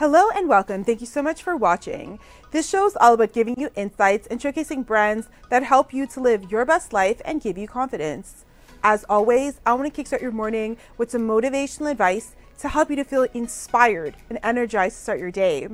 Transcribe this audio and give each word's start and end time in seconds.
Hello 0.00 0.30
and 0.34 0.48
welcome. 0.48 0.82
Thank 0.82 1.02
you 1.02 1.06
so 1.06 1.20
much 1.20 1.42
for 1.42 1.54
watching. 1.54 2.20
This 2.52 2.66
show 2.66 2.86
is 2.86 2.96
all 2.98 3.12
about 3.12 3.34
giving 3.34 3.60
you 3.60 3.68
insights 3.76 4.26
and 4.28 4.40
showcasing 4.40 4.86
brands 4.86 5.28
that 5.50 5.62
help 5.62 5.92
you 5.92 6.06
to 6.06 6.20
live 6.20 6.50
your 6.50 6.64
best 6.64 6.94
life 6.94 7.20
and 7.22 7.42
give 7.42 7.58
you 7.58 7.68
confidence. 7.68 8.46
As 8.82 9.04
always, 9.10 9.60
I 9.66 9.74
want 9.74 9.94
to 9.94 10.02
kickstart 10.02 10.22
your 10.22 10.32
morning 10.32 10.78
with 10.96 11.10
some 11.10 11.28
motivational 11.28 11.90
advice 11.90 12.34
to 12.60 12.70
help 12.70 12.88
you 12.88 12.96
to 12.96 13.04
feel 13.04 13.26
inspired 13.34 14.16
and 14.30 14.38
energized 14.42 14.96
to 14.96 15.02
start 15.02 15.20
your 15.20 15.30
day. 15.30 15.68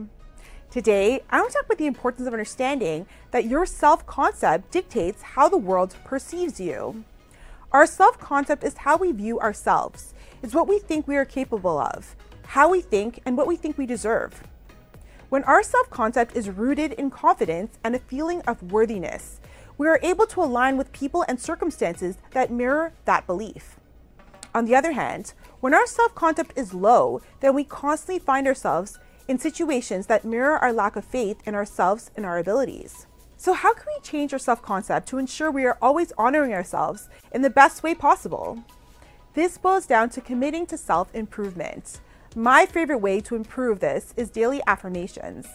Today, 0.72 1.20
I 1.30 1.38
want 1.38 1.52
to 1.52 1.58
talk 1.58 1.66
about 1.66 1.78
the 1.78 1.86
importance 1.86 2.26
of 2.26 2.34
understanding 2.34 3.06
that 3.30 3.46
your 3.46 3.64
self 3.64 4.06
concept 4.06 4.72
dictates 4.72 5.22
how 5.22 5.48
the 5.48 5.56
world 5.56 5.94
perceives 6.04 6.58
you. 6.58 7.04
Our 7.70 7.86
self 7.86 8.18
concept 8.18 8.64
is 8.64 8.78
how 8.78 8.96
we 8.96 9.12
view 9.12 9.38
ourselves, 9.38 10.14
it's 10.42 10.52
what 10.52 10.66
we 10.66 10.80
think 10.80 11.06
we 11.06 11.14
are 11.14 11.24
capable 11.24 11.78
of, 11.78 12.16
how 12.46 12.70
we 12.70 12.80
think, 12.80 13.20
and 13.26 13.36
what 13.36 13.46
we 13.46 13.56
think 13.56 13.76
we 13.76 13.86
deserve. 13.86 14.42
When 15.28 15.44
our 15.44 15.62
self 15.62 15.90
concept 15.90 16.36
is 16.36 16.48
rooted 16.48 16.92
in 16.92 17.10
confidence 17.10 17.78
and 17.82 17.94
a 17.94 17.98
feeling 18.00 18.42
of 18.42 18.72
worthiness, 18.72 19.40
we 19.78 19.88
are 19.88 20.00
able 20.02 20.26
to 20.26 20.42
align 20.42 20.76
with 20.76 20.92
people 20.92 21.24
and 21.28 21.40
circumstances 21.40 22.16
that 22.30 22.50
mirror 22.50 22.92
that 23.04 23.26
belief. 23.26 23.76
On 24.54 24.64
the 24.64 24.74
other 24.74 24.92
hand, 24.92 25.34
when 25.60 25.74
our 25.74 25.86
self 25.86 26.14
concept 26.14 26.52
is 26.56 26.72
low, 26.72 27.20
then 27.40 27.54
we 27.54 27.64
constantly 27.64 28.18
find 28.18 28.46
ourselves 28.46 28.98
in 29.28 29.38
situations 29.38 30.06
that 30.06 30.24
mirror 30.24 30.56
our 30.58 30.72
lack 30.72 30.96
of 30.96 31.04
faith 31.04 31.42
in 31.46 31.54
ourselves 31.54 32.10
and 32.16 32.24
our 32.24 32.38
abilities. 32.38 33.06
So, 33.36 33.52
how 33.52 33.74
can 33.74 33.84
we 33.86 34.00
change 34.02 34.32
our 34.32 34.38
self 34.38 34.62
concept 34.62 35.08
to 35.08 35.18
ensure 35.18 35.50
we 35.50 35.66
are 35.66 35.78
always 35.82 36.12
honoring 36.16 36.54
ourselves 36.54 37.08
in 37.32 37.42
the 37.42 37.50
best 37.50 37.82
way 37.82 37.94
possible? 37.94 38.64
This 39.34 39.58
boils 39.58 39.86
down 39.86 40.08
to 40.10 40.20
committing 40.20 40.64
to 40.66 40.78
self 40.78 41.14
improvement. 41.14 42.00
My 42.38 42.66
favorite 42.66 42.98
way 42.98 43.22
to 43.22 43.34
improve 43.34 43.80
this 43.80 44.12
is 44.14 44.28
daily 44.28 44.60
affirmations. 44.66 45.46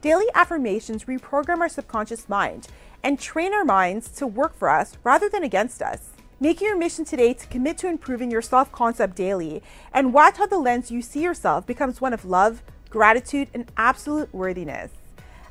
Daily 0.00 0.26
affirmations 0.34 1.04
reprogram 1.04 1.60
our 1.60 1.68
subconscious 1.68 2.28
mind 2.28 2.66
and 3.00 3.16
train 3.16 3.54
our 3.54 3.64
minds 3.64 4.08
to 4.16 4.26
work 4.26 4.56
for 4.56 4.68
us 4.68 4.98
rather 5.04 5.28
than 5.28 5.44
against 5.44 5.80
us. 5.80 6.08
Make 6.40 6.60
your 6.60 6.76
mission 6.76 7.04
today 7.04 7.32
to 7.34 7.46
commit 7.46 7.78
to 7.78 7.86
improving 7.86 8.28
your 8.28 8.42
self 8.42 8.72
concept 8.72 9.14
daily 9.14 9.62
and 9.94 10.12
watch 10.12 10.38
how 10.38 10.46
the 10.46 10.58
lens 10.58 10.90
you 10.90 11.00
see 11.00 11.22
yourself 11.22 11.64
becomes 11.64 12.00
one 12.00 12.12
of 12.12 12.24
love, 12.24 12.64
gratitude, 12.88 13.46
and 13.54 13.70
absolute 13.76 14.34
worthiness. 14.34 14.90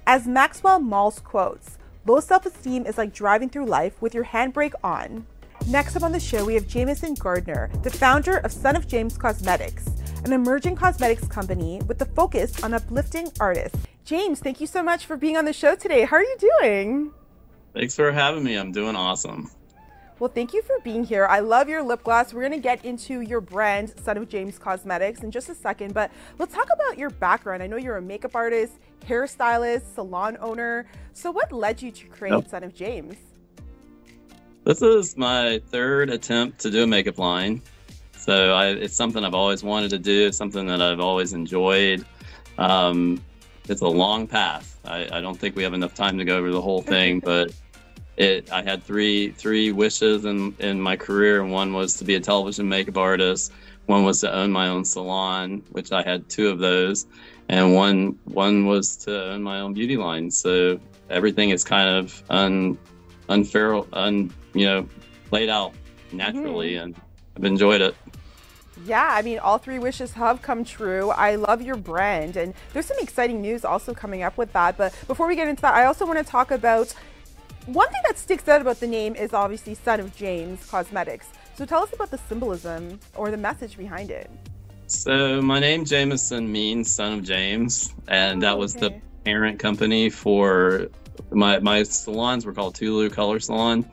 As 0.05 0.27
Maxwell 0.27 0.81
Maltz 0.81 1.23
quotes, 1.23 1.77
low 2.05 2.19
self 2.19 2.45
esteem 2.45 2.85
is 2.85 2.97
like 2.97 3.13
driving 3.13 3.47
through 3.47 3.67
life 3.67 4.01
with 4.01 4.13
your 4.13 4.25
handbrake 4.25 4.73
on. 4.83 5.25
Next 5.67 5.95
up 5.95 6.03
on 6.03 6.11
the 6.11 6.19
show, 6.19 6.43
we 6.43 6.55
have 6.55 6.67
Jameson 6.67 7.13
Gardner, 7.13 7.69
the 7.83 7.89
founder 7.89 8.39
of 8.39 8.51
Son 8.51 8.75
of 8.75 8.89
James 8.89 9.17
Cosmetics 9.17 9.98
an 10.25 10.33
emerging 10.33 10.75
cosmetics 10.75 11.27
company 11.27 11.81
with 11.87 12.01
a 12.01 12.05
focus 12.05 12.63
on 12.63 12.73
uplifting 12.73 13.31
artists. 13.39 13.77
James, 14.05 14.39
thank 14.39 14.59
you 14.59 14.67
so 14.67 14.83
much 14.83 15.05
for 15.05 15.17
being 15.17 15.37
on 15.37 15.45
the 15.45 15.53
show 15.53 15.75
today. 15.75 16.03
How 16.03 16.17
are 16.17 16.23
you 16.23 16.37
doing? 16.39 17.11
Thanks 17.73 17.95
for 17.95 18.11
having 18.11 18.43
me. 18.43 18.55
I'm 18.55 18.71
doing 18.71 18.95
awesome. 18.95 19.49
Well, 20.19 20.29
thank 20.29 20.53
you 20.53 20.61
for 20.61 20.75
being 20.83 21.05
here. 21.05 21.25
I 21.27 21.39
love 21.39 21.69
your 21.69 21.81
lip 21.81 22.03
gloss. 22.03 22.33
We're 22.33 22.41
going 22.41 22.51
to 22.51 22.59
get 22.59 22.83
into 22.83 23.21
your 23.21 23.39
brand, 23.39 23.93
Son 24.03 24.17
of 24.17 24.27
James 24.27 24.59
Cosmetics, 24.59 25.21
in 25.21 25.31
just 25.31 25.47
a 25.47 25.55
second, 25.55 25.93
but 25.93 26.11
let's 26.37 26.53
talk 26.53 26.67
about 26.73 26.97
your 26.97 27.09
background. 27.09 27.63
I 27.63 27.67
know 27.67 27.77
you're 27.77 27.95
a 27.95 28.01
makeup 28.01 28.35
artist, 28.35 28.73
hairstylist, 29.07 29.95
salon 29.95 30.37
owner. 30.41 30.87
So, 31.13 31.31
what 31.31 31.53
led 31.53 31.81
you 31.81 31.91
to 31.91 32.07
create 32.07 32.33
yep. 32.33 32.49
Son 32.49 32.63
of 32.63 32.75
James? 32.75 33.15
This 34.65 34.81
is 34.81 35.15
my 35.15 35.61
third 35.67 36.09
attempt 36.09 36.59
to 36.59 36.69
do 36.69 36.83
a 36.83 36.87
makeup 36.87 37.17
line. 37.17 37.61
So 38.19 38.53
I, 38.53 38.67
it's 38.67 38.95
something 38.95 39.23
I've 39.23 39.33
always 39.33 39.63
wanted 39.63 39.89
to 39.91 39.97
do. 39.97 40.27
It's 40.27 40.37
something 40.37 40.67
that 40.67 40.81
I've 40.81 40.99
always 40.99 41.33
enjoyed. 41.33 42.05
Um, 42.57 43.23
it's 43.69 43.81
a 43.81 43.87
long 43.87 44.27
path. 44.27 44.77
I, 44.83 45.07
I, 45.11 45.21
don't 45.21 45.39
think 45.39 45.55
we 45.55 45.63
have 45.63 45.73
enough 45.73 45.93
time 45.93 46.17
to 46.17 46.25
go 46.25 46.37
over 46.37 46.51
the 46.51 46.61
whole 46.61 46.81
thing, 46.81 47.19
but 47.23 47.53
it. 48.17 48.51
I 48.51 48.61
had 48.61 48.83
three 48.83 49.31
three 49.31 49.71
wishes 49.71 50.25
in 50.25 50.55
in 50.59 50.81
my 50.81 50.97
career, 50.97 51.41
and 51.41 51.51
one 51.51 51.73
was 51.73 51.95
to 51.97 52.03
be 52.03 52.15
a 52.15 52.19
television 52.19 52.67
makeup 52.67 52.97
artist. 52.97 53.53
One 53.85 54.03
was 54.03 54.21
to 54.21 54.31
own 54.31 54.51
my 54.51 54.67
own 54.67 54.83
salon, 54.85 55.63
which 55.71 55.91
I 55.91 56.03
had 56.03 56.29
two 56.29 56.49
of 56.49 56.59
those, 56.59 57.07
and 57.47 57.73
one 57.73 58.19
one 58.25 58.65
was 58.65 58.97
to 58.97 59.31
own 59.31 59.41
my 59.41 59.61
own 59.61 59.73
beauty 59.73 59.95
line. 59.95 60.29
So 60.29 60.79
everything 61.09 61.51
is 61.51 61.63
kind 61.63 61.89
of 61.89 62.21
un 62.29 62.77
unfair, 63.29 63.81
un 63.93 64.33
you 64.53 64.65
know, 64.65 64.89
played 65.29 65.49
out 65.49 65.73
naturally, 66.11 66.73
mm-hmm. 66.73 66.85
and 66.85 67.01
I've 67.39 67.45
enjoyed 67.45 67.79
it. 67.79 67.95
Yeah, 68.85 69.09
I 69.11 69.21
mean, 69.21 69.39
all 69.39 69.57
three 69.57 69.79
wishes 69.79 70.11
have 70.13 70.41
come 70.41 70.65
true. 70.65 71.09
I 71.11 71.35
love 71.35 71.61
your 71.61 71.77
brand, 71.77 72.35
and 72.35 72.53
there's 72.73 72.85
some 72.85 72.97
exciting 72.99 73.41
news 73.41 73.63
also 73.63 73.93
coming 73.93 74.23
up 74.23 74.37
with 74.37 74.51
that. 74.53 74.77
But 74.77 74.93
before 75.07 75.27
we 75.27 75.35
get 75.35 75.47
into 75.47 75.61
that, 75.61 75.73
I 75.73 75.85
also 75.85 76.05
want 76.05 76.19
to 76.19 76.25
talk 76.25 76.51
about 76.51 76.93
one 77.65 77.87
thing 77.89 78.01
that 78.07 78.17
sticks 78.17 78.47
out 78.49 78.59
about 78.59 78.81
the 78.81 78.87
name 78.87 79.15
is 79.15 79.33
obviously 79.33 79.73
Son 79.73 80.01
of 80.01 80.15
James 80.15 80.65
Cosmetics. 80.69 81.27
So 81.55 81.65
tell 81.65 81.81
us 81.83 81.93
about 81.93 82.11
the 82.11 82.17
symbolism 82.17 82.99
or 83.15 83.31
the 83.31 83.37
message 83.37 83.77
behind 83.77 84.11
it. 84.11 84.29
So 84.87 85.41
my 85.41 85.59
name 85.59 85.85
Jameson 85.85 86.51
means 86.51 86.93
son 86.93 87.19
of 87.19 87.23
James, 87.23 87.93
and 88.07 88.41
that 88.41 88.55
oh, 88.55 88.57
was 88.57 88.73
the 88.73 88.99
parent 89.23 89.59
company 89.59 90.09
for 90.09 90.87
my 91.31 91.59
my 91.59 91.83
salons 91.83 92.45
were 92.45 92.53
called 92.53 92.75
Tulu 92.75 93.09
Color 93.11 93.39
Salon 93.39 93.85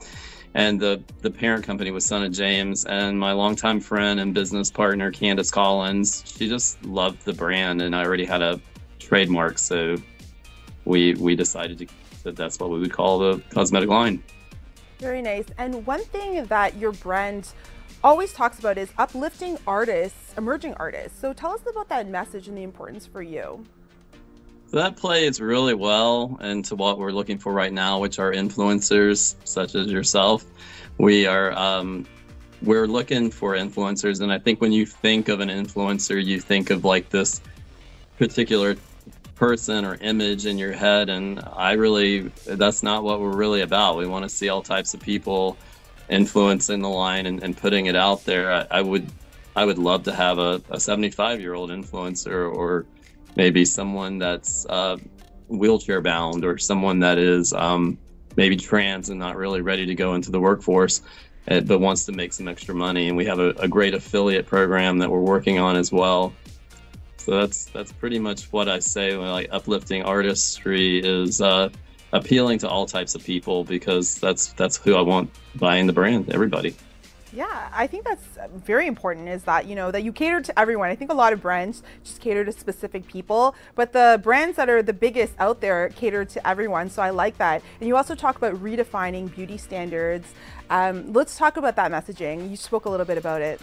and 0.56 0.80
the 0.80 1.02
the 1.20 1.30
parent 1.30 1.64
company 1.64 1.90
was 1.90 2.04
Son 2.04 2.22
of 2.22 2.32
James. 2.32 2.86
And 2.86 3.20
my 3.20 3.32
longtime 3.32 3.78
friend 3.78 4.18
and 4.18 4.32
business 4.32 4.70
partner 4.70 5.12
Candace 5.12 5.50
Collins, 5.50 6.24
she 6.26 6.48
just 6.48 6.82
loved 6.84 7.24
the 7.26 7.34
brand, 7.34 7.82
and 7.82 7.94
I 7.94 8.02
already 8.02 8.24
had 8.24 8.40
a 8.40 8.58
trademark, 8.98 9.58
so 9.58 9.96
we 10.86 11.14
we 11.14 11.36
decided 11.36 11.78
to 11.78 11.86
that 12.24 12.36
that's 12.36 12.58
what 12.58 12.70
we 12.70 12.80
would 12.80 12.92
call 12.92 13.18
the 13.18 13.42
cosmetic 13.50 13.90
line. 13.90 14.22
Very 14.98 15.20
nice. 15.20 15.44
And 15.58 15.86
one 15.86 16.02
thing 16.04 16.46
that 16.46 16.76
your 16.78 16.92
brand 16.92 17.52
always 18.02 18.32
talks 18.32 18.58
about 18.58 18.78
is 18.78 18.88
uplifting 18.96 19.58
artists, 19.66 20.32
emerging 20.38 20.72
artists. 20.74 21.20
So 21.20 21.34
tell 21.34 21.52
us 21.52 21.60
about 21.68 21.90
that 21.90 22.08
message 22.08 22.48
and 22.48 22.56
the 22.56 22.62
importance 22.62 23.06
for 23.06 23.22
you. 23.22 23.66
That 24.76 24.94
plays 24.94 25.41
really 25.41 25.72
well 25.72 26.38
into 26.42 26.76
what 26.76 26.98
we're 26.98 27.10
looking 27.10 27.38
for 27.38 27.50
right 27.54 27.72
now, 27.72 27.98
which 27.98 28.19
are 28.19 28.31
influencers 28.31 29.34
such 29.44 29.75
as 29.75 29.91
yourself. 29.91 30.44
We 30.98 31.25
are 31.26 31.56
um, 31.56 32.04
we're 32.60 32.86
looking 32.86 33.31
for 33.31 33.54
influencers, 33.54 34.20
and 34.20 34.31
I 34.31 34.38
think 34.38 34.60
when 34.60 34.72
you 34.72 34.84
think 34.84 35.31
of 35.31 35.41
an 35.41 35.48
influencer, 35.48 36.22
you 36.22 36.41
think 36.41 36.69
of 36.69 36.84
like 36.84 37.09
this 37.09 37.41
particular 38.19 38.76
person 39.34 39.86
or 39.86 39.94
image 40.03 40.44
in 40.44 40.59
your 40.59 40.72
head, 40.72 41.09
and 41.09 41.41
I 41.54 41.72
really 41.72 42.31
that's 42.44 42.82
not 42.82 43.03
what 43.03 43.19
we're 43.19 43.34
really 43.34 43.62
about. 43.62 43.97
We 43.97 44.06
want 44.06 44.25
to 44.25 44.28
see 44.28 44.50
all 44.50 44.60
types 44.60 44.92
of 44.92 45.00
people 45.00 45.56
influencing 46.10 46.82
the 46.82 46.91
line 46.91 47.25
and, 47.25 47.42
and 47.42 47.56
putting 47.56 47.86
it 47.86 47.97
out 47.97 48.26
there. 48.26 48.53
I, 48.53 48.66
I 48.70 48.82
would 48.82 49.10
I 49.56 49.65
would 49.65 49.78
love 49.78 50.03
to 50.03 50.15
have 50.15 50.38
a, 50.38 50.60
a 50.69 50.78
75 50.78 51.41
year 51.41 51.54
old 51.54 51.70
influencer 51.70 52.54
or 52.54 52.84
maybe 53.36 53.64
someone 53.64 54.19
that's 54.19 54.66
uh, 54.66 54.97
wheelchair 55.48 56.00
bound 56.00 56.44
or 56.44 56.58
someone 56.58 57.00
that 57.00 57.19
is 57.19 57.52
um, 57.52 57.98
maybe 58.36 58.56
trans 58.56 59.08
and 59.10 59.19
not 59.19 59.36
really 59.36 59.60
ready 59.60 59.86
to 59.86 59.94
go 59.94 60.14
into 60.14 60.30
the 60.30 60.41
workforce 60.41 61.02
uh, 61.48 61.60
but 61.60 61.78
wants 61.78 62.04
to 62.06 62.12
make 62.12 62.32
some 62.32 62.48
extra 62.48 62.74
money. 62.74 63.08
And 63.08 63.16
we 63.16 63.24
have 63.26 63.38
a, 63.38 63.50
a, 63.50 63.69
great 63.69 63.94
affiliate 63.94 64.47
program 64.47 64.98
that 64.98 65.10
we're 65.10 65.20
working 65.20 65.60
on 65.60 65.76
as 65.76 65.92
well. 65.92 66.32
So 67.19 67.38
that's 67.38 67.66
that's 67.66 67.92
pretty 67.92 68.19
much 68.19 68.52
what 68.52 68.69
i 68.69 68.78
say. 68.78 69.16
When 69.16 69.28
like 69.28 69.48
uplifting 69.53 70.03
artistry 70.03 70.98
is 70.98 71.41
uh, 71.41 71.70
appealing 72.12 72.58
to 72.60 72.68
all 72.68 72.86
types 72.86 73.14
of 73.14 73.24
people 73.24 73.64
because 73.64 74.18
that's 74.18 74.53
that's 74.54 74.76
who 74.76 74.94
i 74.94 75.00
want 75.00 75.30
buying 75.56 75.86
the 75.86 75.92
brand 75.92 76.30
everybody 76.32 76.74
yeah, 77.36 77.69
I 77.70 77.86
think 77.86 78.04
that's 78.04 78.24
very 78.64 78.86
important 78.86 79.28
is 79.28 79.42
that, 79.44 79.66
you 79.66 79.74
know, 79.74 79.91
that 79.91 80.02
you 80.02 80.10
cater 80.10 80.41
to 80.41 80.58
everyone. 80.58 80.88
I 80.88 80.94
think 80.94 81.10
a 81.10 81.14
lot 81.14 81.34
of 81.34 81.42
brands 81.42 81.82
just 82.02 82.22
cater 82.22 82.47
to 82.47 82.50
specific 82.50 83.06
people, 83.06 83.54
but 83.74 83.92
the 83.92 84.19
brands 84.22 84.56
that 84.56 84.71
are 84.71 84.83
the 84.83 84.94
biggest 84.94 85.34
out 85.38 85.60
there 85.60 85.91
cater 85.91 86.24
to 86.24 86.48
everyone. 86.48 86.88
So 86.88 87.03
I 87.03 87.10
like 87.10 87.36
that. 87.36 87.62
And 87.78 87.86
you 87.86 87.94
also 87.94 88.15
talk 88.15 88.36
about 88.36 88.54
redefining 88.54 89.33
beauty 89.34 89.59
standards. 89.59 90.27
Um, 90.71 91.12
let's 91.12 91.36
talk 91.36 91.59
about 91.59 91.77
that 91.77 91.92
messaging. 91.92 92.50
You 92.50 92.56
spoke 92.56 92.86
a 92.86 92.88
little 92.88 93.06
bit 93.06 93.18
about 93.18 93.42
it. 93.42 93.60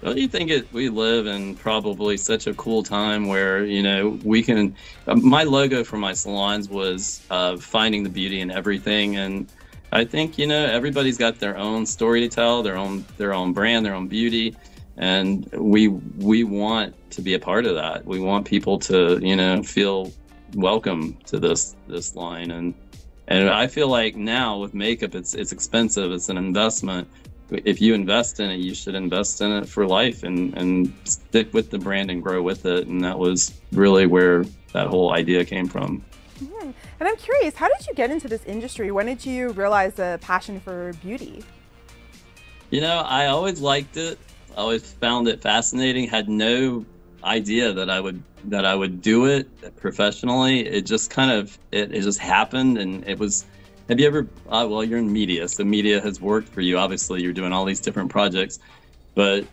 Don't 0.00 0.16
you 0.16 0.28
think 0.28 0.50
it, 0.50 0.72
we 0.72 0.88
live 0.88 1.26
in 1.26 1.56
probably 1.56 2.16
such 2.16 2.46
a 2.46 2.54
cool 2.54 2.84
time 2.84 3.26
where, 3.26 3.64
you 3.64 3.82
know, 3.82 4.20
we 4.22 4.42
can. 4.42 4.76
My 5.06 5.42
logo 5.42 5.82
for 5.82 5.96
my 5.96 6.12
salons 6.12 6.68
was 6.68 7.22
uh, 7.30 7.56
finding 7.56 8.04
the 8.04 8.10
beauty 8.10 8.40
in 8.40 8.50
everything. 8.50 9.16
And 9.16 9.48
I 9.94 10.04
think 10.04 10.38
you 10.38 10.46
know 10.46 10.64
everybody's 10.66 11.16
got 11.16 11.38
their 11.38 11.56
own 11.56 11.86
story 11.86 12.20
to 12.20 12.28
tell, 12.28 12.62
their 12.62 12.76
own 12.76 13.04
their 13.16 13.32
own 13.32 13.52
brand, 13.52 13.86
their 13.86 13.94
own 13.94 14.08
beauty, 14.08 14.56
and 14.96 15.48
we 15.52 15.88
we 15.88 16.44
want 16.44 16.94
to 17.12 17.22
be 17.22 17.34
a 17.34 17.38
part 17.38 17.64
of 17.64 17.76
that. 17.76 18.04
We 18.04 18.20
want 18.20 18.44
people 18.46 18.78
to 18.80 19.18
you 19.22 19.36
know 19.36 19.62
feel 19.62 20.12
welcome 20.54 21.16
to 21.26 21.38
this 21.38 21.76
this 21.88 22.14
line 22.14 22.50
and 22.50 22.74
and 23.26 23.48
I 23.48 23.66
feel 23.66 23.88
like 23.88 24.14
now 24.16 24.58
with 24.58 24.74
makeup 24.74 25.14
it's 25.14 25.34
it's 25.34 25.52
expensive, 25.52 26.12
it's 26.12 26.28
an 26.28 26.36
investment, 26.36 27.08
if 27.50 27.80
you 27.80 27.94
invest 27.94 28.40
in 28.40 28.50
it, 28.50 28.56
you 28.56 28.74
should 28.74 28.94
invest 28.94 29.40
in 29.40 29.52
it 29.52 29.68
for 29.68 29.86
life 29.86 30.22
and, 30.22 30.56
and 30.56 30.92
stick 31.04 31.52
with 31.52 31.70
the 31.70 31.78
brand 31.78 32.10
and 32.10 32.22
grow 32.22 32.42
with 32.42 32.66
it. 32.66 32.86
And 32.86 33.02
that 33.04 33.18
was 33.18 33.52
really 33.72 34.06
where 34.06 34.44
that 34.72 34.88
whole 34.88 35.12
idea 35.12 35.44
came 35.44 35.68
from. 35.68 36.04
Mm-hmm. 36.40 36.70
And 37.00 37.08
I'm 37.08 37.16
curious, 37.16 37.54
how 37.54 37.68
did 37.68 37.86
you 37.86 37.94
get 37.94 38.10
into 38.10 38.28
this 38.28 38.44
industry? 38.44 38.90
When 38.90 39.06
did 39.06 39.24
you 39.24 39.50
realize 39.50 39.98
a 39.98 40.18
passion 40.20 40.60
for 40.60 40.92
beauty? 40.94 41.44
You 42.70 42.80
know, 42.80 42.98
I 43.06 43.26
always 43.26 43.60
liked 43.60 43.96
it. 43.96 44.18
I 44.52 44.60
always 44.60 44.92
found 44.92 45.28
it 45.28 45.40
fascinating. 45.40 46.08
Had 46.08 46.28
no 46.28 46.84
idea 47.22 47.72
that 47.72 47.88
I 47.88 48.00
would 48.00 48.22
that 48.46 48.66
I 48.66 48.74
would 48.74 49.00
do 49.00 49.26
it 49.26 49.48
professionally. 49.76 50.66
It 50.66 50.82
just 50.82 51.10
kind 51.10 51.30
of 51.30 51.58
it, 51.72 51.94
it 51.94 52.02
just 52.02 52.18
happened, 52.18 52.78
and 52.78 53.06
it 53.08 53.18
was 53.18 53.46
have 53.88 54.00
you 54.00 54.06
ever? 54.06 54.26
Uh, 54.48 54.66
well, 54.68 54.82
you're 54.82 54.98
in 54.98 55.12
media, 55.12 55.46
so 55.48 55.62
media 55.62 56.00
has 56.00 56.20
worked 56.20 56.48
for 56.48 56.60
you. 56.62 56.78
Obviously, 56.78 57.22
you're 57.22 57.32
doing 57.32 57.52
all 57.52 57.64
these 57.64 57.80
different 57.80 58.10
projects, 58.10 58.58
but 59.14 59.46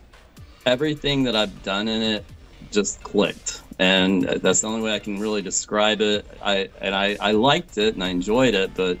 everything 0.64 1.24
that 1.24 1.36
I've 1.36 1.62
done 1.62 1.88
in 1.88 2.02
it 2.02 2.24
just 2.72 3.02
clicked, 3.02 3.62
and 3.78 4.22
that's 4.24 4.62
the 4.62 4.68
only 4.68 4.82
way 4.82 4.94
I 4.94 4.98
can 4.98 5.20
really 5.20 5.42
describe 5.42 6.00
it. 6.00 6.26
I 6.42 6.68
and 6.80 6.94
I, 6.94 7.16
I 7.20 7.32
liked 7.32 7.78
it 7.78 7.94
and 7.94 8.02
I 8.02 8.08
enjoyed 8.08 8.54
it, 8.54 8.72
but 8.74 8.98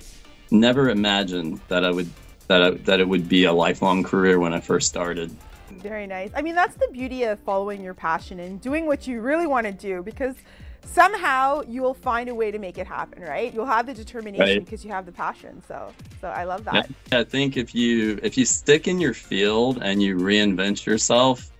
never 0.50 0.90
imagined 0.90 1.60
that 1.68 1.84
I 1.84 1.90
would 1.90 2.10
that 2.48 2.62
I, 2.62 2.70
that 2.70 3.00
it 3.00 3.08
would 3.08 3.28
be 3.28 3.44
a 3.44 3.52
lifelong 3.52 4.02
career 4.02 4.38
when 4.38 4.52
I 4.52 4.60
first 4.60 4.88
started. 4.88 5.34
Very 5.70 6.06
nice. 6.06 6.30
I 6.34 6.42
mean, 6.42 6.54
that's 6.54 6.76
the 6.76 6.88
beauty 6.92 7.24
of 7.24 7.40
following 7.40 7.82
your 7.82 7.94
passion 7.94 8.40
and 8.40 8.60
doing 8.60 8.86
what 8.86 9.06
you 9.06 9.20
really 9.20 9.46
want 9.46 9.66
to 9.66 9.72
do 9.72 10.02
because 10.02 10.36
somehow 10.84 11.62
you 11.62 11.82
will 11.82 11.94
find 11.94 12.28
a 12.28 12.34
way 12.34 12.50
to 12.50 12.58
make 12.58 12.78
it 12.78 12.86
happen, 12.86 13.22
right? 13.22 13.52
You'll 13.52 13.66
have 13.66 13.86
the 13.86 13.94
determination 13.94 14.46
right. 14.46 14.64
because 14.64 14.84
you 14.84 14.90
have 14.90 15.06
the 15.06 15.12
passion. 15.12 15.62
So, 15.66 15.92
so 16.20 16.28
I 16.28 16.44
love 16.44 16.64
that. 16.64 16.90
I 17.10 17.24
think 17.24 17.56
if 17.56 17.74
you 17.74 18.18
if 18.22 18.36
you 18.36 18.44
stick 18.44 18.86
in 18.86 19.00
your 19.00 19.14
field 19.14 19.78
and 19.82 20.02
you 20.02 20.16
reinvent 20.16 20.84
yourself, 20.84 21.50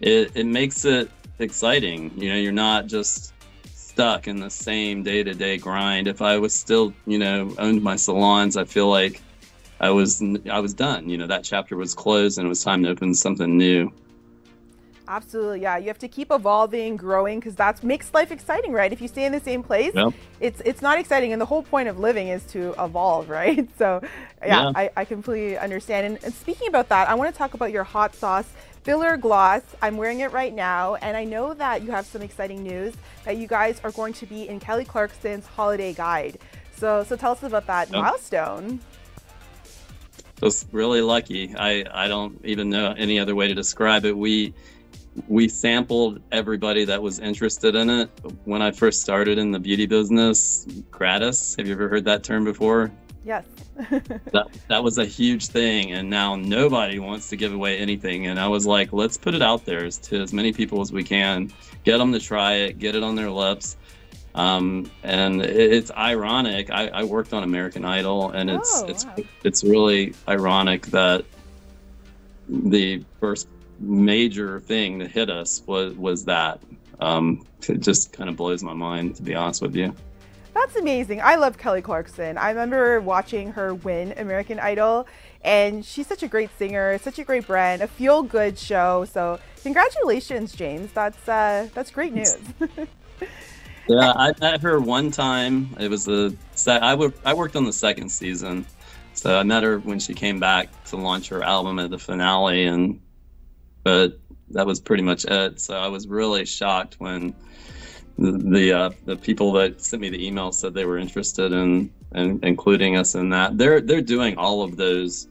it 0.00 0.32
it 0.34 0.46
makes 0.46 0.84
it 0.84 1.10
exciting. 1.38 2.12
You 2.16 2.30
know, 2.30 2.36
you're 2.36 2.52
not 2.52 2.86
just 2.86 3.32
stuck 3.74 4.28
in 4.28 4.40
the 4.40 4.50
same 4.50 5.02
day-to-day 5.02 5.58
grind. 5.58 6.06
If 6.06 6.20
I 6.20 6.38
was 6.38 6.52
still, 6.52 6.92
you 7.06 7.18
know, 7.18 7.54
owned 7.58 7.82
my 7.82 7.96
salons, 7.96 8.56
I 8.56 8.64
feel 8.64 8.88
like 8.88 9.22
I 9.80 9.90
was 9.90 10.22
I 10.50 10.60
was 10.60 10.74
done. 10.74 11.08
You 11.08 11.18
know, 11.18 11.26
that 11.26 11.44
chapter 11.44 11.76
was 11.76 11.94
closed 11.94 12.38
and 12.38 12.46
it 12.46 12.48
was 12.48 12.62
time 12.62 12.82
to 12.82 12.90
open 12.90 13.14
something 13.14 13.56
new. 13.56 13.92
Absolutely, 15.08 15.60
yeah. 15.60 15.76
You 15.76 15.86
have 15.86 15.98
to 16.00 16.08
keep 16.08 16.32
evolving, 16.32 16.96
growing, 16.96 17.38
because 17.38 17.54
that 17.56 17.82
makes 17.84 18.12
life 18.12 18.32
exciting, 18.32 18.72
right? 18.72 18.92
If 18.92 19.00
you 19.00 19.06
stay 19.06 19.24
in 19.24 19.32
the 19.32 19.40
same 19.40 19.62
place, 19.62 19.94
yep. 19.94 20.12
it's 20.40 20.60
it's 20.64 20.82
not 20.82 20.98
exciting. 20.98 21.32
And 21.32 21.40
the 21.40 21.46
whole 21.46 21.62
point 21.62 21.88
of 21.88 21.98
living 21.98 22.28
is 22.28 22.44
to 22.46 22.74
evolve, 22.78 23.28
right? 23.40 23.68
So, 23.78 24.00
yeah, 24.42 24.64
yeah. 24.64 24.72
I, 24.74 24.90
I 24.96 25.04
completely 25.04 25.56
understand. 25.58 26.06
And, 26.06 26.24
and 26.24 26.34
speaking 26.34 26.68
about 26.68 26.88
that, 26.88 27.08
I 27.08 27.14
want 27.14 27.32
to 27.32 27.38
talk 27.38 27.54
about 27.54 27.70
your 27.70 27.84
hot 27.84 28.14
sauce 28.14 28.48
filler 28.86 29.16
gloss. 29.16 29.62
I'm 29.82 29.96
wearing 29.96 30.20
it 30.20 30.30
right 30.30 30.54
now, 30.54 30.94
and 30.94 31.16
I 31.16 31.24
know 31.24 31.52
that 31.54 31.82
you 31.82 31.90
have 31.90 32.06
some 32.06 32.22
exciting 32.22 32.62
news 32.62 32.94
that 33.24 33.36
you 33.36 33.48
guys 33.48 33.80
are 33.82 33.90
going 33.90 34.12
to 34.12 34.26
be 34.26 34.48
in 34.48 34.60
Kelly 34.60 34.84
Clarkson's 34.84 35.44
holiday 35.44 35.92
guide. 35.92 36.38
So, 36.76 37.02
so 37.02 37.16
tell 37.16 37.32
us 37.32 37.42
about 37.42 37.66
that 37.66 37.90
yep. 37.90 38.00
milestone. 38.00 38.78
Just 40.40 40.68
really 40.70 41.00
lucky. 41.00 41.52
I 41.56 41.84
I 41.92 42.06
don't 42.06 42.40
even 42.44 42.70
know 42.70 42.94
any 42.96 43.18
other 43.18 43.34
way 43.34 43.48
to 43.48 43.54
describe 43.54 44.04
it. 44.04 44.16
We 44.16 44.54
we 45.26 45.48
sampled 45.48 46.20
everybody 46.30 46.84
that 46.84 47.02
was 47.02 47.18
interested 47.18 47.74
in 47.74 47.90
it 47.90 48.10
when 48.44 48.62
I 48.62 48.70
first 48.70 49.00
started 49.00 49.36
in 49.36 49.50
the 49.50 49.58
beauty 49.58 49.86
business. 49.86 50.64
Gratis. 50.92 51.56
Have 51.56 51.66
you 51.66 51.72
ever 51.72 51.88
heard 51.88 52.04
that 52.04 52.22
term 52.22 52.44
before? 52.44 52.92
Yes. 53.26 53.44
that, 53.90 54.46
that 54.68 54.84
was 54.84 54.98
a 54.98 55.04
huge 55.04 55.48
thing. 55.48 55.90
And 55.90 56.08
now 56.08 56.36
nobody 56.36 57.00
wants 57.00 57.28
to 57.30 57.36
give 57.36 57.52
away 57.52 57.76
anything. 57.76 58.28
And 58.28 58.38
I 58.38 58.46
was 58.46 58.66
like, 58.66 58.92
let's 58.92 59.16
put 59.16 59.34
it 59.34 59.42
out 59.42 59.64
there 59.64 59.90
to 59.90 60.22
as 60.22 60.32
many 60.32 60.52
people 60.52 60.80
as 60.80 60.92
we 60.92 61.02
can, 61.02 61.50
get 61.82 61.98
them 61.98 62.12
to 62.12 62.20
try 62.20 62.52
it, 62.52 62.78
get 62.78 62.94
it 62.94 63.02
on 63.02 63.16
their 63.16 63.30
lips. 63.30 63.76
Um, 64.36 64.88
and 65.02 65.42
it, 65.42 65.56
it's 65.56 65.90
ironic. 65.90 66.70
I, 66.70 66.86
I, 66.86 67.02
worked 67.02 67.32
on 67.32 67.42
American 67.42 67.84
Idol, 67.84 68.30
and 68.30 68.50
it's 68.50 68.82
oh, 68.82 68.86
it's 68.86 69.06
wow. 69.06 69.16
it's 69.44 69.64
really 69.64 70.12
ironic 70.28 70.86
that 70.88 71.24
the 72.46 73.02
first 73.18 73.48
major 73.80 74.60
thing 74.60 74.98
that 74.98 75.10
hit 75.10 75.30
us 75.30 75.62
was 75.66 75.94
was 75.94 76.26
that. 76.26 76.60
Um, 77.00 77.46
it 77.66 77.80
just 77.80 78.12
kind 78.12 78.28
of 78.28 78.36
blows 78.36 78.62
my 78.62 78.74
mind, 78.74 79.16
to 79.16 79.22
be 79.22 79.34
honest 79.34 79.62
with 79.62 79.74
you. 79.74 79.94
That's 80.56 80.76
amazing. 80.76 81.20
I 81.20 81.34
love 81.34 81.58
Kelly 81.58 81.82
Clarkson. 81.82 82.38
I 82.38 82.48
remember 82.48 82.98
watching 83.02 83.52
her 83.52 83.74
win 83.74 84.14
American 84.16 84.58
Idol, 84.58 85.06
and 85.44 85.84
she's 85.84 86.06
such 86.06 86.22
a 86.22 86.28
great 86.28 86.48
singer, 86.56 86.96
such 86.96 87.18
a 87.18 87.24
great 87.24 87.46
brand, 87.46 87.82
a 87.82 87.86
feel 87.86 88.22
good 88.22 88.58
show. 88.58 89.04
So, 89.04 89.38
congratulations, 89.62 90.54
James. 90.54 90.90
That's 90.92 91.28
uh, 91.28 91.68
that's 91.74 91.90
great 91.90 92.14
news. 92.14 92.38
yeah, 93.86 94.12
I 94.16 94.32
met 94.40 94.62
her 94.62 94.80
one 94.80 95.10
time. 95.10 95.76
It 95.78 95.90
was 95.90 96.06
the 96.06 96.34
I, 96.66 97.34
worked 97.34 97.54
on 97.54 97.66
the 97.66 97.72
second 97.72 98.08
season, 98.08 98.64
so 99.12 99.38
I 99.38 99.42
met 99.42 99.62
her 99.62 99.78
when 99.80 99.98
she 99.98 100.14
came 100.14 100.40
back 100.40 100.68
to 100.86 100.96
launch 100.96 101.28
her 101.28 101.42
album 101.42 101.78
at 101.78 101.90
the 101.90 101.98
finale, 101.98 102.64
and 102.64 102.98
but 103.82 104.18
that 104.52 104.66
was 104.66 104.80
pretty 104.80 105.02
much 105.02 105.26
it. 105.26 105.60
So 105.60 105.76
I 105.76 105.88
was 105.88 106.08
really 106.08 106.46
shocked 106.46 106.94
when 106.98 107.34
the 108.18 108.32
the, 108.32 108.72
uh, 108.72 108.90
the 109.04 109.16
people 109.16 109.52
that 109.52 109.82
sent 109.82 110.00
me 110.00 110.08
the 110.08 110.26
email 110.26 110.52
said 110.52 110.74
they 110.74 110.84
were 110.84 110.98
interested 110.98 111.52
in, 111.52 111.90
in 112.14 112.40
including 112.42 112.96
us 112.96 113.14
in 113.14 113.30
that. 113.30 113.58
They're 113.58 113.80
they're 113.80 114.00
doing 114.00 114.36
all 114.38 114.62
of 114.62 114.76
those 114.76 115.28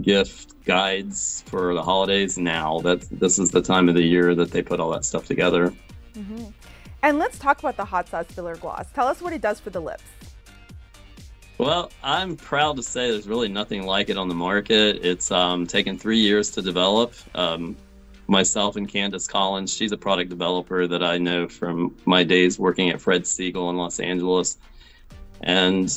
gift 0.00 0.64
guides 0.64 1.42
for 1.46 1.74
the 1.74 1.82
holidays 1.82 2.38
now. 2.38 2.80
That 2.80 3.02
this 3.10 3.38
is 3.38 3.50
the 3.50 3.62
time 3.62 3.88
of 3.88 3.94
the 3.94 4.02
year 4.02 4.34
that 4.34 4.50
they 4.50 4.62
put 4.62 4.80
all 4.80 4.90
that 4.92 5.04
stuff 5.04 5.26
together. 5.26 5.74
Mm-hmm. 6.14 6.46
And 7.02 7.18
let's 7.18 7.38
talk 7.38 7.58
about 7.58 7.76
the 7.76 7.84
hot 7.84 8.08
sauce 8.08 8.26
filler 8.26 8.56
gloss. 8.56 8.86
Tell 8.92 9.08
us 9.08 9.20
what 9.20 9.32
it 9.32 9.40
does 9.40 9.58
for 9.58 9.70
the 9.70 9.80
lips. 9.80 10.04
Well, 11.58 11.90
I'm 12.02 12.36
proud 12.36 12.76
to 12.76 12.82
say 12.82 13.10
there's 13.10 13.28
really 13.28 13.48
nothing 13.48 13.84
like 13.84 14.08
it 14.08 14.16
on 14.16 14.28
the 14.28 14.34
market. 14.34 15.04
It's 15.04 15.30
um, 15.30 15.66
taken 15.66 15.98
three 15.98 16.18
years 16.18 16.50
to 16.52 16.62
develop. 16.62 17.14
Um, 17.34 17.76
myself 18.32 18.74
and 18.76 18.88
Candace 18.88 19.28
Collins, 19.28 19.72
she's 19.72 19.92
a 19.92 19.96
product 19.96 20.30
developer 20.30 20.88
that 20.88 21.02
I 21.04 21.18
know 21.18 21.46
from 21.46 21.96
my 22.04 22.24
days 22.24 22.58
working 22.58 22.90
at 22.90 23.00
Fred 23.00 23.22
Segal 23.22 23.70
in 23.70 23.76
Los 23.76 24.00
Angeles. 24.00 24.58
And 25.42 25.96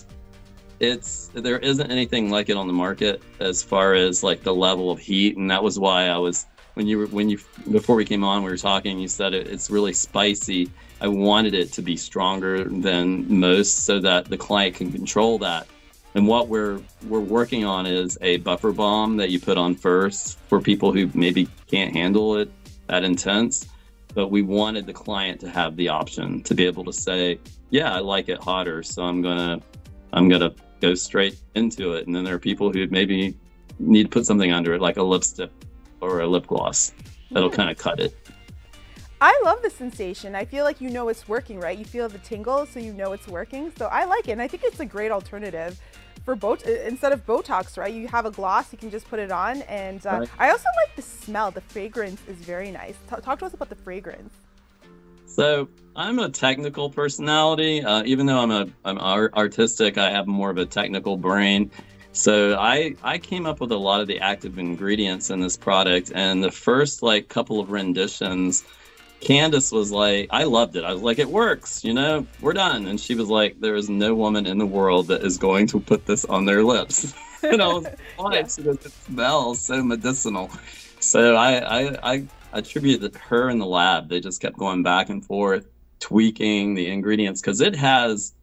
it's 0.79 1.31
there 1.33 1.57
isn't 1.59 1.89
anything 1.89 2.29
like 2.29 2.49
it 2.49 2.57
on 2.57 2.67
the 2.67 2.73
market 2.73 3.23
as 3.39 3.63
far 3.63 3.93
as 3.93 4.21
like 4.23 4.43
the 4.43 4.53
level 4.53 4.91
of 4.91 4.99
heat 4.99 5.37
and 5.37 5.49
that 5.49 5.63
was 5.63 5.79
why 5.79 6.07
I 6.07 6.17
was 6.17 6.47
when 6.73 6.85
you 6.85 6.97
were 6.97 7.05
when 7.07 7.29
you 7.29 7.39
before 7.71 7.95
we 7.95 8.03
came 8.03 8.25
on 8.25 8.43
we 8.43 8.51
were 8.51 8.57
talking 8.57 8.99
you 8.99 9.07
said 9.07 9.33
it, 9.33 9.47
it's 9.47 9.69
really 9.69 9.93
spicy 9.93 10.69
I 11.01 11.07
wanted 11.07 11.53
it 11.53 11.71
to 11.73 11.81
be 11.81 11.97
stronger 11.97 12.63
than 12.63 13.39
most 13.39 13.85
so 13.85 13.99
that 13.99 14.25
the 14.25 14.37
client 14.37 14.75
can 14.75 14.91
control 14.91 15.37
that. 15.39 15.67
And 16.15 16.25
what 16.27 16.47
we're 16.47 16.81
we're 17.07 17.19
working 17.19 17.65
on 17.65 17.85
is 17.85 18.17
a 18.21 18.37
buffer 18.37 18.71
bomb 18.71 19.17
that 19.17 19.31
you 19.31 19.39
put 19.39 19.57
on 19.57 19.75
first 19.75 20.39
for 20.47 20.61
people 20.61 20.93
who 20.93 21.11
maybe 21.13 21.47
can't 21.67 21.93
handle 21.93 22.37
it 22.37 22.49
that 22.87 23.03
intense. 23.03 23.67
But 24.13 24.29
we 24.29 24.41
wanted 24.41 24.85
the 24.85 24.93
client 24.93 25.41
to 25.41 25.49
have 25.49 25.75
the 25.75 25.89
option 25.89 26.41
to 26.43 26.55
be 26.55 26.65
able 26.65 26.85
to 26.85 26.93
say, 26.93 27.37
"Yeah, 27.69 27.93
I 27.93 27.99
like 27.99 28.29
it 28.29 28.41
hotter, 28.41 28.81
so 28.81 29.03
I'm 29.03 29.21
gonna 29.21 29.59
I'm 30.13 30.29
gonna 30.29 30.55
go 30.79 30.95
straight 30.95 31.37
into 31.53 31.93
it." 31.93 32.07
And 32.07 32.15
then 32.15 32.23
there 32.23 32.35
are 32.35 32.39
people 32.39 32.71
who 32.71 32.87
maybe 32.87 33.35
need 33.77 34.03
to 34.03 34.09
put 34.09 34.25
something 34.25 34.53
under 34.53 34.73
it, 34.73 34.79
like 34.79 34.95
a 34.95 35.03
lipstick 35.03 35.51
or 35.99 36.21
a 36.21 36.27
lip 36.27 36.47
gloss, 36.47 36.93
that'll 37.31 37.49
mm. 37.49 37.55
kind 37.55 37.69
of 37.69 37.77
cut 37.77 37.99
it. 37.99 38.15
I 39.19 39.37
love 39.43 39.61
the 39.61 39.69
sensation. 39.69 40.33
I 40.33 40.45
feel 40.45 40.63
like 40.63 40.79
you 40.79 40.89
know 40.89 41.09
it's 41.09 41.27
working, 41.27 41.59
right? 41.59 41.77
You 41.77 41.83
feel 41.83 42.07
the 42.07 42.19
tingle, 42.19 42.65
so 42.65 42.79
you 42.79 42.93
know 42.93 43.11
it's 43.11 43.27
working. 43.27 43.73
So 43.77 43.87
I 43.87 44.05
like 44.05 44.29
it, 44.29 44.33
and 44.33 44.41
I 44.41 44.47
think 44.47 44.63
it's 44.63 44.79
a 44.79 44.85
great 44.85 45.11
alternative 45.11 45.77
for 46.25 46.35
Bot- 46.35 46.63
instead 46.63 47.13
of 47.13 47.25
Botox, 47.25 47.77
right? 47.77 47.93
You 47.93 48.07
have 48.07 48.25
a 48.25 48.31
gloss, 48.31 48.71
you 48.71 48.77
can 48.77 48.89
just 48.89 49.07
put 49.07 49.19
it 49.19 49.31
on, 49.31 49.61
and 49.63 50.05
uh, 50.05 50.19
right. 50.19 50.29
I 50.39 50.49
also 50.49 50.67
like 50.83 50.95
the 50.95 51.03
smell. 51.03 51.51
The 51.51 51.61
fragrance 51.61 52.21
is 52.27 52.37
very 52.37 52.71
nice. 52.71 52.95
T- 53.09 53.21
talk 53.21 53.39
to 53.39 53.45
us 53.45 53.53
about 53.53 53.69
the 53.69 53.75
fragrance. 53.75 54.33
So 55.27 55.69
I'm 55.95 56.19
a 56.19 56.29
technical 56.29 56.89
personality. 56.89 57.83
Uh, 57.83 58.03
even 58.05 58.25
though 58.25 58.39
I'm 58.39 58.51
a 58.51 58.67
I'm 58.83 58.97
art- 58.97 59.33
artistic, 59.35 59.97
I 59.97 60.09
have 60.09 60.27
more 60.27 60.49
of 60.49 60.57
a 60.57 60.65
technical 60.65 61.15
brain. 61.15 61.71
So 62.11 62.57
I 62.57 62.95
I 63.03 63.17
came 63.17 63.45
up 63.45 63.59
with 63.59 63.71
a 63.71 63.77
lot 63.77 64.01
of 64.01 64.07
the 64.07 64.19
active 64.19 64.57
ingredients 64.57 65.29
in 65.29 65.41
this 65.41 65.57
product, 65.57 66.11
and 66.15 66.43
the 66.43 66.51
first 66.51 67.03
like 67.03 67.27
couple 67.27 67.59
of 67.59 67.69
renditions 67.69 68.63
Candace 69.21 69.71
was 69.71 69.91
like, 69.91 70.27
I 70.31 70.43
loved 70.43 70.75
it. 70.75 70.83
I 70.83 70.93
was 70.93 71.01
like, 71.01 71.19
it 71.19 71.29
works, 71.29 71.83
you 71.83 71.93
know, 71.93 72.27
we're 72.41 72.53
done. 72.53 72.85
And 72.87 72.99
she 72.99 73.15
was 73.15 73.29
like, 73.29 73.59
there 73.59 73.75
is 73.75 73.89
no 73.89 74.13
woman 74.15 74.45
in 74.45 74.57
the 74.57 74.65
world 74.65 75.07
that 75.07 75.23
is 75.23 75.37
going 75.37 75.67
to 75.67 75.79
put 75.79 76.05
this 76.05 76.25
on 76.25 76.45
their 76.45 76.63
lips. 76.63 77.13
and 77.43 77.61
I 77.61 77.67
was 77.67 77.87
why? 78.17 78.35
Yeah. 78.35 78.47
She 78.47 78.63
goes, 78.63 78.77
it 78.85 78.91
smells 78.91 79.61
so 79.61 79.83
medicinal. 79.83 80.51
So 80.99 81.35
I, 81.35 81.87
I, 81.87 82.13
I 82.13 82.27
attribute 82.53 83.01
that 83.01 83.15
her 83.15 83.49
in 83.49 83.57
the 83.59 83.65
lab, 83.65 84.09
they 84.09 84.19
just 84.19 84.41
kept 84.41 84.57
going 84.57 84.83
back 84.83 85.09
and 85.09 85.25
forth, 85.25 85.65
tweaking 85.99 86.75
the 86.75 86.87
ingredients 86.87 87.41
because 87.41 87.61
it 87.61 87.75
has 87.75 88.34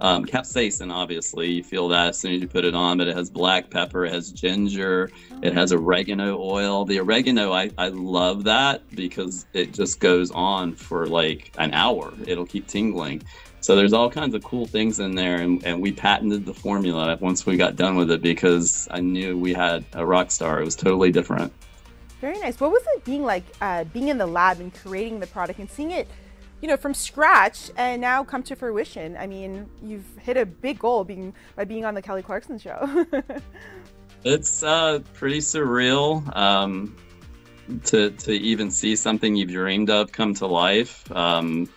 um, 0.00 0.24
capsaicin, 0.24 0.92
obviously, 0.92 1.50
you 1.50 1.62
feel 1.62 1.88
that 1.88 2.08
as 2.08 2.18
soon 2.18 2.32
as 2.32 2.40
you 2.40 2.48
put 2.48 2.64
it 2.64 2.74
on, 2.74 2.98
but 2.98 3.08
it 3.08 3.16
has 3.16 3.30
black 3.30 3.70
pepper, 3.70 4.04
it 4.06 4.12
has 4.12 4.32
ginger, 4.32 5.10
it 5.42 5.52
has 5.52 5.72
oregano 5.72 6.38
oil. 6.40 6.84
The 6.84 6.98
oregano, 7.00 7.52
I, 7.52 7.70
I 7.76 7.88
love 7.88 8.44
that 8.44 8.88
because 8.94 9.46
it 9.52 9.72
just 9.72 10.00
goes 10.00 10.30
on 10.30 10.74
for 10.74 11.06
like 11.06 11.52
an 11.58 11.74
hour. 11.74 12.12
It'll 12.26 12.46
keep 12.46 12.66
tingling. 12.66 13.22
So 13.60 13.76
there's 13.76 13.92
all 13.92 14.10
kinds 14.10 14.34
of 14.34 14.42
cool 14.42 14.66
things 14.66 14.98
in 14.98 15.14
there, 15.14 15.36
and, 15.36 15.64
and 15.64 15.80
we 15.80 15.92
patented 15.92 16.46
the 16.46 16.54
formula 16.54 17.16
once 17.20 17.46
we 17.46 17.56
got 17.56 17.76
done 17.76 17.94
with 17.94 18.10
it 18.10 18.20
because 18.20 18.88
I 18.90 19.00
knew 19.00 19.38
we 19.38 19.52
had 19.54 19.84
a 19.92 20.04
rock 20.04 20.30
star. 20.32 20.60
It 20.60 20.64
was 20.64 20.74
totally 20.74 21.12
different. 21.12 21.52
Very 22.20 22.38
nice. 22.38 22.58
What 22.60 22.72
was 22.72 22.82
it 22.94 23.04
being 23.04 23.24
like, 23.24 23.44
uh, 23.60 23.84
being 23.84 24.08
in 24.08 24.18
the 24.18 24.26
lab 24.26 24.58
and 24.58 24.74
creating 24.74 25.20
the 25.20 25.26
product 25.26 25.58
and 25.58 25.70
seeing 25.70 25.90
it 25.92 26.08
you 26.62 26.68
know, 26.68 26.76
from 26.76 26.94
scratch 26.94 27.70
and 27.76 28.00
now 28.00 28.22
come 28.22 28.42
to 28.44 28.54
fruition. 28.54 29.16
I 29.16 29.26
mean, 29.26 29.68
you've 29.82 30.06
hit 30.18 30.36
a 30.36 30.46
big 30.46 30.78
goal 30.78 31.02
being 31.02 31.34
by 31.56 31.64
being 31.64 31.84
on 31.84 31.94
the 31.94 32.00
Kelly 32.00 32.22
Clarkson 32.22 32.56
show. 32.58 33.04
it's 34.24 34.62
uh, 34.62 35.00
pretty 35.12 35.40
surreal 35.40 36.34
um, 36.36 36.96
to 37.84 38.10
to 38.12 38.32
even 38.32 38.70
see 38.70 38.94
something 38.94 39.34
you've 39.34 39.50
dreamed 39.50 39.90
of 39.90 40.12
come 40.12 40.34
to 40.34 40.46
life. 40.46 41.10
Um, 41.10 41.68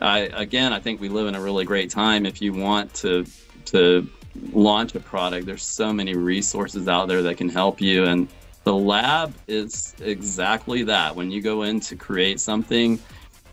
I 0.00 0.30
again, 0.34 0.72
I 0.72 0.80
think 0.80 1.00
we 1.00 1.08
live 1.08 1.28
in 1.28 1.36
a 1.36 1.40
really 1.40 1.64
great 1.64 1.88
time. 1.88 2.26
If 2.26 2.42
you 2.42 2.52
want 2.52 2.92
to 2.94 3.24
to 3.66 4.10
launch 4.52 4.96
a 4.96 5.00
product, 5.00 5.46
there's 5.46 5.62
so 5.62 5.92
many 5.92 6.16
resources 6.16 6.88
out 6.88 7.06
there 7.06 7.22
that 7.22 7.36
can 7.36 7.48
help 7.48 7.80
you 7.80 8.04
and 8.04 8.28
the 8.64 8.74
lab 8.74 9.34
is 9.48 9.94
exactly 10.00 10.84
that. 10.84 11.16
When 11.16 11.30
you 11.30 11.42
go 11.42 11.62
in 11.62 11.80
to 11.80 11.96
create 11.96 12.38
something, 12.38 13.00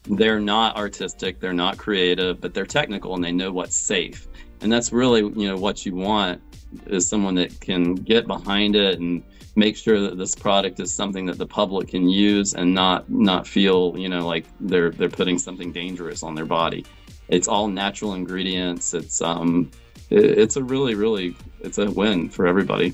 they're 0.04 0.40
not 0.40 0.76
artistic, 0.76 1.40
they're 1.40 1.54
not 1.54 1.78
creative, 1.78 2.42
but 2.42 2.54
they're 2.54 2.66
technical 2.66 3.16
and 3.16 3.24
they 3.24 3.32
know 3.32 3.52
what's 3.52 3.76
safe. 3.76 4.28
And 4.62 4.72
that's 4.72 4.92
really, 4.92 5.22
you 5.22 5.48
know, 5.48 5.58
what 5.58 5.86
you 5.86 5.96
want 5.96 6.42
is 6.86 7.08
someone 7.08 7.36
that 7.36 7.60
can 7.60 7.96
get 7.96 8.28
behind 8.28 8.76
it 8.76 9.00
and 9.00 9.24
make 9.56 9.76
sure 9.76 10.00
that 10.02 10.18
this 10.18 10.36
product 10.36 10.80
is 10.80 10.94
something 10.94 11.26
that 11.26 11.38
the 11.38 11.46
public 11.46 11.90
can 11.90 12.08
use 12.08 12.54
and 12.54 12.74
not 12.74 13.10
not 13.10 13.48
feel, 13.48 13.96
you 13.98 14.10
know, 14.10 14.26
like 14.26 14.46
they're 14.60 14.92
they're 14.92 15.10
putting 15.10 15.38
something 15.38 15.72
dangerous 15.72 16.24
on 16.24 16.36
their 16.36 16.46
body. 16.46 16.86
It's 17.28 17.48
all 17.48 17.68
natural 17.68 18.14
ingredients. 18.14 18.94
It's 18.94 19.22
um 19.22 19.70
it, 20.10 20.24
it's 20.24 20.56
a 20.56 20.64
really 20.64 20.96
really 20.96 21.36
it's 21.62 21.78
a 21.78 21.90
win 21.90 22.30
for 22.30 22.48
everybody. 22.48 22.94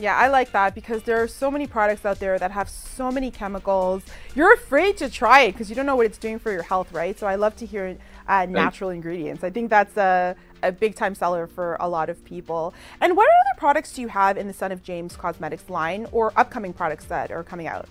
Yeah, 0.00 0.16
I 0.16 0.28
like 0.28 0.50
that 0.52 0.74
because 0.74 1.02
there 1.02 1.22
are 1.22 1.28
so 1.28 1.50
many 1.50 1.66
products 1.66 2.06
out 2.06 2.18
there 2.20 2.38
that 2.38 2.50
have 2.50 2.70
so 2.70 3.10
many 3.10 3.30
chemicals. 3.30 4.02
You're 4.34 4.54
afraid 4.54 4.96
to 4.96 5.10
try 5.10 5.42
it 5.42 5.52
because 5.52 5.68
you 5.68 5.76
don't 5.76 5.84
know 5.84 5.94
what 5.94 6.06
it's 6.06 6.16
doing 6.16 6.38
for 6.38 6.50
your 6.50 6.62
health, 6.62 6.90
right? 6.90 7.18
So 7.18 7.26
I 7.26 7.34
love 7.34 7.54
to 7.56 7.66
hear 7.66 7.98
uh, 8.26 8.46
natural 8.46 8.88
ingredients. 8.88 9.44
I 9.44 9.50
think 9.50 9.68
that's 9.68 9.98
a, 9.98 10.34
a 10.62 10.72
big 10.72 10.94
time 10.94 11.14
seller 11.14 11.46
for 11.46 11.76
a 11.80 11.88
lot 11.88 12.08
of 12.08 12.24
people. 12.24 12.72
And 13.02 13.14
what 13.14 13.28
other 13.28 13.58
products 13.58 13.92
do 13.92 14.00
you 14.00 14.08
have 14.08 14.38
in 14.38 14.46
the 14.46 14.54
Son 14.54 14.72
of 14.72 14.82
James 14.82 15.16
Cosmetics 15.16 15.68
line 15.68 16.06
or 16.12 16.32
upcoming 16.34 16.72
products 16.72 17.04
that 17.06 17.30
are 17.30 17.44
coming 17.44 17.66
out? 17.66 17.86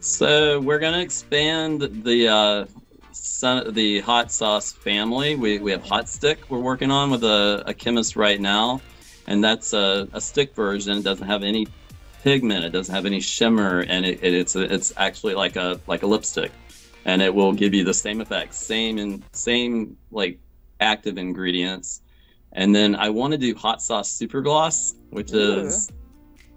So 0.00 0.60
we're 0.60 0.78
going 0.78 0.94
to 0.94 1.02
expand 1.02 1.82
the 1.82 2.28
uh, 2.28 2.66
son, 3.12 3.74
the 3.74 4.00
hot 4.00 4.32
sauce 4.32 4.72
family. 4.72 5.34
We, 5.34 5.58
we 5.58 5.72
have 5.72 5.84
Hot 5.84 6.08
Stick 6.08 6.38
we're 6.48 6.58
working 6.58 6.90
on 6.90 7.10
with 7.10 7.22
a, 7.22 7.64
a 7.66 7.74
chemist 7.74 8.16
right 8.16 8.40
now 8.40 8.80
and 9.26 9.42
that's 9.42 9.72
a, 9.72 10.08
a 10.12 10.20
stick 10.20 10.54
version. 10.54 10.98
It 10.98 11.04
doesn't 11.04 11.26
have 11.26 11.42
any 11.42 11.66
pigment. 12.22 12.64
It 12.64 12.70
doesn't 12.70 12.94
have 12.94 13.06
any 13.06 13.20
shimmer, 13.20 13.80
and 13.80 14.04
it, 14.04 14.22
it, 14.22 14.34
it's 14.34 14.56
a, 14.56 14.62
it's 14.72 14.92
actually 14.96 15.34
like 15.34 15.56
a 15.56 15.80
like 15.86 16.02
a 16.02 16.06
lipstick, 16.06 16.52
and 17.04 17.22
it 17.22 17.34
will 17.34 17.52
give 17.52 17.74
you 17.74 17.84
the 17.84 17.94
same 17.94 18.20
effects, 18.20 18.56
same 18.56 18.98
and 18.98 19.22
same 19.32 19.96
like 20.10 20.38
active 20.80 21.18
ingredients. 21.18 22.00
And 22.52 22.74
then 22.74 22.94
I 22.94 23.10
want 23.10 23.32
to 23.32 23.38
do 23.38 23.54
hot 23.54 23.82
sauce 23.82 24.10
super 24.10 24.40
gloss, 24.40 24.94
which 25.10 25.32
Ooh. 25.32 25.60
is 25.60 25.90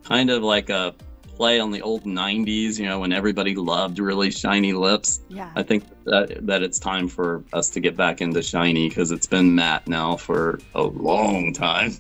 kind 0.04 0.30
of 0.30 0.44
like 0.44 0.70
a 0.70 0.94
play 1.38 1.60
on 1.60 1.72
the 1.72 1.82
old 1.82 2.04
90s, 2.04 2.80
you 2.80 2.86
know, 2.86 3.00
when 3.00 3.14
everybody 3.14 3.56
loved 3.56 4.00
really 4.00 4.32
shiny 4.32 4.74
lips. 4.74 5.22
Yeah. 5.30 5.52
I 5.56 5.64
think 5.64 5.84
that, 6.06 6.46
that 6.48 6.64
it's 6.64 6.80
time 6.80 7.08
for 7.08 7.44
us 7.54 7.70
to 7.72 7.80
get 7.80 7.96
back 7.96 8.22
into 8.22 8.42
shiny 8.42 8.90
because 8.90 9.12
it's 9.12 9.28
been 9.28 9.54
matte 9.54 9.88
now 9.88 10.18
for 10.18 10.60
a 10.74 10.84
long 10.84 11.54
time. 11.54 11.94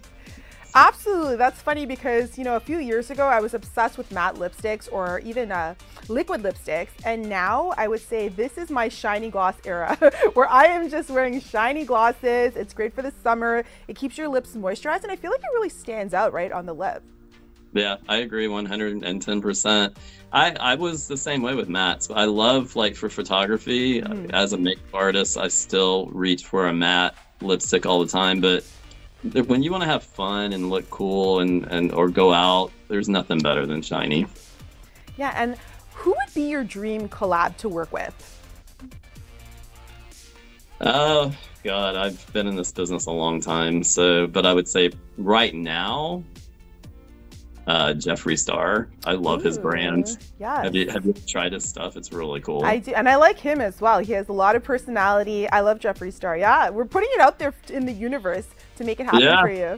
Absolutely. 0.77 1.38
That's 1.38 1.60
funny 1.60 1.88
because, 1.88 2.38
you 2.38 2.43
know, 2.43 2.55
a 2.55 2.60
few 2.60 2.77
years 2.77 3.10
ago 3.10 3.25
I 3.25 3.39
was 3.39 3.55
obsessed 3.55 3.98
with 3.98 4.12
matte 4.12 4.36
lipsticks 4.36 4.88
or 4.91 5.19
even 5.22 5.51
uh, 5.51 5.74
liquid 6.07 6.43
lipsticks. 6.43 6.89
And 7.03 7.27
now 7.27 7.74
I 7.77 7.88
would 7.88 8.00
say 8.00 8.27
this 8.27 8.60
is 8.60 8.69
my 8.69 8.88
shiny 8.88 9.31
gloss 9.31 9.55
era 9.65 9.96
where 10.36 10.48
I 10.48 10.65
am 10.65 10.88
just 10.88 11.10
wearing 11.10 11.41
shiny 11.41 11.84
glosses. 11.84 12.55
It's 12.55 12.75
great 12.75 12.93
for 12.93 13.01
the 13.01 13.12
summer. 13.24 13.63
It 13.88 13.96
keeps 13.96 14.19
your 14.19 14.27
lips 14.27 14.51
moisturized. 14.51 15.01
And 15.01 15.12
I 15.12 15.15
feel 15.15 15.31
like 15.31 15.39
it 15.39 15.50
really 15.55 15.69
stands 15.69 16.13
out 16.13 16.31
right 16.31 16.51
on 16.51 16.67
the 16.67 16.74
lip. 16.74 17.01
Yeah, 17.74 17.98
I 18.07 18.17
agree 18.17 18.48
110%. 18.48 19.96
I, 20.31 20.51
I 20.60 20.75
was 20.75 21.07
the 21.07 21.17
same 21.17 21.41
way 21.41 21.55
with 21.55 21.69
mattes. 21.69 22.15
I 22.15 22.25
love, 22.25 22.75
like, 22.75 22.96
for 22.96 23.10
photography, 23.10 24.01
mm. 24.01 24.31
as 24.31 24.53
a 24.53 24.57
makeup 24.57 24.93
artist, 24.93 25.38
I 25.38 25.48
still 25.48 26.05
reach 26.07 26.46
for 26.46 26.67
a 26.67 26.74
matte 26.74 27.15
lipstick 27.41 27.86
all 27.86 28.00
the 28.00 28.07
time. 28.07 28.41
But 28.41 28.63
when 29.34 29.63
you 29.63 29.72
want 29.72 29.84
to 29.84 29.89
have 29.89 30.03
fun 30.03 30.53
and 30.53 30.69
look 30.69 30.89
cool 30.89 31.39
and, 31.39 31.65
and 31.65 31.91
or 31.91 32.10
go 32.10 32.34
out, 32.34 32.72
there's 32.88 33.10
nothing 33.10 33.39
better 33.39 33.65
than 33.65 33.81
shiny. 33.81 34.27
Yeah, 35.17 35.34
and 35.36 35.57
who 35.93 36.12
would 36.12 36.34
be 36.34 36.43
your 36.43 36.63
dream 36.63 37.10
collab 37.10 37.57
to 37.57 37.69
work 37.69 37.91
with? 37.91 38.34
Oh 40.79 41.34
God, 41.63 41.96
I've 41.96 42.31
been 42.34 42.48
in 42.48 42.55
this 42.55 42.72
business 42.72 43.07
a 43.07 43.12
long 43.12 43.41
time, 43.41 43.84
so 43.84 44.27
but 44.27 44.46
I 44.46 44.53
would 44.53 44.67
say 44.67 44.91
right 45.17 45.53
now, 45.53 46.24
uh, 47.67 47.93
Jeffree 47.93 48.39
Star. 48.39 48.88
I 49.05 49.13
love 49.13 49.41
Ooh, 49.41 49.43
his 49.43 49.57
brand. 49.57 50.17
Yeah. 50.39 50.63
Have 50.63 50.75
you 50.75 50.89
have 50.89 51.05
you 51.05 51.13
tried 51.13 51.53
his 51.53 51.67
stuff? 51.67 51.98
It's 51.98 52.13
really 52.13 52.39
cool. 52.39 52.63
I 52.63 52.77
do, 52.77 52.93
and 52.93 53.10
I 53.10 53.15
like 53.15 53.38
him 53.38 53.60
as 53.60 53.81
well. 53.81 54.00
He 54.00 54.13
has 54.13 54.29
a 54.29 54.34
lot 54.34 54.55
of 54.55 54.63
personality. 54.63 55.50
I 55.50 55.60
love 55.60 55.79
Jeffree 55.79 56.13
Star. 56.13 56.38
Yeah, 56.38 56.69
we're 56.69 56.86
putting 56.86 57.10
it 57.13 57.19
out 57.19 57.39
there 57.39 57.53
in 57.69 57.86
the 57.86 57.91
universe 57.91 58.48
to 58.77 58.84
make 58.84 59.00
it 59.00 59.05
happen 59.05 59.22
yeah. 59.22 59.41
for 59.41 59.50
you. 59.50 59.77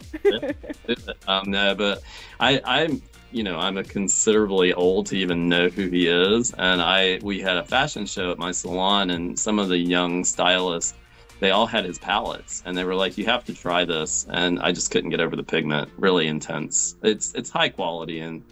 yeah. 0.88 0.96
Um, 1.28 1.52
no, 1.52 1.76
but 1.76 2.02
I, 2.40 2.62
I'm 2.66 3.02
you 3.32 3.44
know 3.44 3.58
I'm 3.58 3.78
a 3.78 3.84
considerably 3.84 4.74
old 4.74 5.08
to 5.08 5.18
even 5.18 5.48
know 5.48 5.70
who 5.70 5.88
he 5.88 6.08
is, 6.08 6.54
and 6.58 6.82
I 6.82 7.20
we 7.22 7.40
had 7.40 7.58
a 7.58 7.64
fashion 7.64 8.06
show 8.06 8.32
at 8.32 8.38
my 8.38 8.52
salon, 8.52 9.10
and 9.10 9.38
some 9.38 9.60
of 9.60 9.70
the 9.70 9.78
young 9.78 10.24
stylists 10.24 10.96
they 11.40 11.52
all 11.52 11.66
had 11.66 11.86
his 11.86 11.98
palettes 11.98 12.62
and 12.66 12.78
they 12.78 12.84
were 12.84 12.96
like 12.96 13.18
you 13.18 13.26
have 13.26 13.44
to 13.46 13.54
try 13.54 13.86
this 13.86 14.28
and 14.30 14.60
i 14.60 14.72
just 14.72 14.92
couldn't 14.92 15.10
get 15.10 15.20
over 15.20 15.36
the 15.36 15.44
pigment 15.44 15.90
really 15.98 16.28
intense 16.28 16.98
it's 17.02 17.34
it's 17.34 17.50
high 17.50 17.70
quality 17.70 18.20
and 18.20 18.44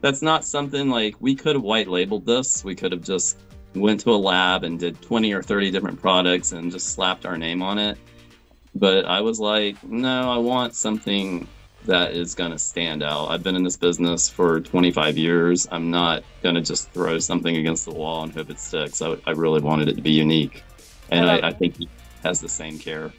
that's 0.00 0.22
not 0.22 0.44
something 0.44 0.88
like 0.88 1.14
we 1.20 1.34
could 1.34 1.54
have 1.54 1.62
white 1.62 1.88
labeled 1.88 2.26
this 2.26 2.64
we 2.64 2.74
could 2.74 2.92
have 2.92 3.02
just 3.02 3.38
went 3.74 4.00
to 4.00 4.10
a 4.10 4.16
lab 4.16 4.64
and 4.64 4.78
did 4.78 5.00
20 5.00 5.32
or 5.32 5.42
30 5.42 5.70
different 5.70 6.00
products 6.00 6.52
and 6.52 6.70
just 6.70 6.88
slapped 6.88 7.24
our 7.24 7.36
name 7.36 7.62
on 7.62 7.78
it 7.78 7.98
but 8.74 9.04
i 9.04 9.20
was 9.20 9.38
like 9.40 9.82
no 9.84 10.30
i 10.30 10.36
want 10.36 10.74
something 10.74 11.46
that 11.84 12.12
is 12.12 12.34
going 12.34 12.50
to 12.50 12.58
stand 12.58 13.02
out 13.02 13.28
i've 13.28 13.42
been 13.42 13.56
in 13.56 13.64
this 13.64 13.76
business 13.76 14.28
for 14.28 14.60
25 14.60 15.18
years 15.18 15.66
i'm 15.70 15.90
not 15.90 16.22
going 16.42 16.54
to 16.54 16.60
just 16.60 16.90
throw 16.90 17.18
something 17.18 17.56
against 17.56 17.84
the 17.84 17.92
wall 17.92 18.22
and 18.22 18.32
hope 18.32 18.50
it 18.50 18.58
sticks 18.58 19.02
i, 19.02 19.16
I 19.26 19.32
really 19.32 19.60
wanted 19.60 19.88
it 19.88 19.96
to 19.96 20.02
be 20.02 20.12
unique 20.12 20.62
and 21.12 21.30
I, 21.30 21.48
I 21.48 21.52
think 21.52 21.76
he 21.76 21.88
has 22.22 22.40
the 22.40 22.48
same 22.48 22.78
care. 22.78 23.12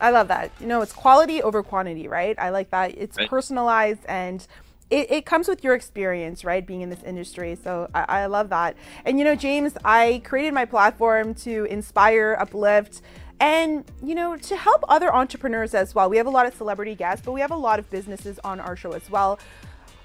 I 0.00 0.10
love 0.10 0.28
that. 0.28 0.50
You 0.60 0.66
know, 0.66 0.82
it's 0.82 0.92
quality 0.92 1.42
over 1.42 1.62
quantity, 1.62 2.08
right? 2.08 2.36
I 2.38 2.50
like 2.50 2.70
that. 2.70 2.96
It's 2.96 3.16
right. 3.16 3.28
personalized 3.28 4.04
and 4.06 4.46
it, 4.88 5.10
it, 5.12 5.26
comes 5.26 5.46
with 5.46 5.62
your 5.62 5.74
experience, 5.74 6.44
right? 6.44 6.66
Being 6.66 6.80
in 6.80 6.90
this 6.90 7.02
industry. 7.04 7.56
So 7.62 7.88
I, 7.94 8.22
I, 8.22 8.26
love 8.26 8.48
that. 8.48 8.76
And, 9.04 9.20
you 9.20 9.24
know, 9.24 9.36
James, 9.36 9.74
I 9.84 10.20
created 10.24 10.52
my 10.52 10.64
platform 10.64 11.34
to 11.36 11.64
inspire, 11.66 12.36
uplift, 12.40 13.00
and, 13.40 13.84
you 14.02 14.14
know, 14.14 14.36
to 14.36 14.56
help 14.56 14.84
other 14.88 15.12
entrepreneurs 15.14 15.74
as 15.74 15.94
well. 15.94 16.08
We 16.10 16.18
have 16.18 16.26
a 16.26 16.30
lot 16.30 16.46
of 16.46 16.54
celebrity 16.54 16.94
guests, 16.94 17.24
but 17.24 17.32
we 17.32 17.40
have 17.40 17.50
a 17.50 17.56
lot 17.56 17.78
of 17.78 17.88
businesses 17.90 18.38
on 18.44 18.60
our 18.60 18.76
show 18.76 18.92
as 18.92 19.10
well. 19.10 19.40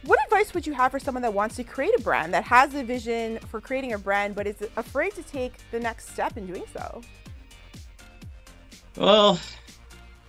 What 0.03 0.19
advice 0.25 0.53
would 0.53 0.65
you 0.65 0.73
have 0.73 0.91
for 0.91 0.99
someone 0.99 1.23
that 1.23 1.33
wants 1.33 1.55
to 1.55 1.63
create 1.63 1.93
a 1.97 2.01
brand, 2.01 2.33
that 2.33 2.43
has 2.45 2.73
a 2.75 2.83
vision 2.83 3.39
for 3.39 3.59
creating 3.59 3.93
a 3.93 3.97
brand, 3.97 4.35
but 4.35 4.47
is 4.47 4.55
afraid 4.77 5.13
to 5.15 5.23
take 5.23 5.53
the 5.71 5.79
next 5.79 6.09
step 6.09 6.37
in 6.37 6.45
doing 6.45 6.63
so? 6.71 7.01
Well, 8.95 9.39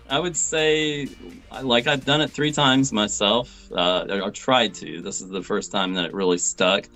I 0.08 0.18
would 0.18 0.36
say, 0.36 1.08
like 1.62 1.86
I've 1.86 2.04
done 2.04 2.20
it 2.20 2.30
three 2.30 2.52
times 2.52 2.92
myself, 2.92 3.70
uh, 3.72 4.06
or 4.22 4.30
tried 4.30 4.74
to. 4.74 5.00
This 5.02 5.20
is 5.20 5.28
the 5.28 5.42
first 5.42 5.70
time 5.70 5.94
that 5.94 6.06
it 6.06 6.14
really 6.14 6.38
stuck. 6.38 6.88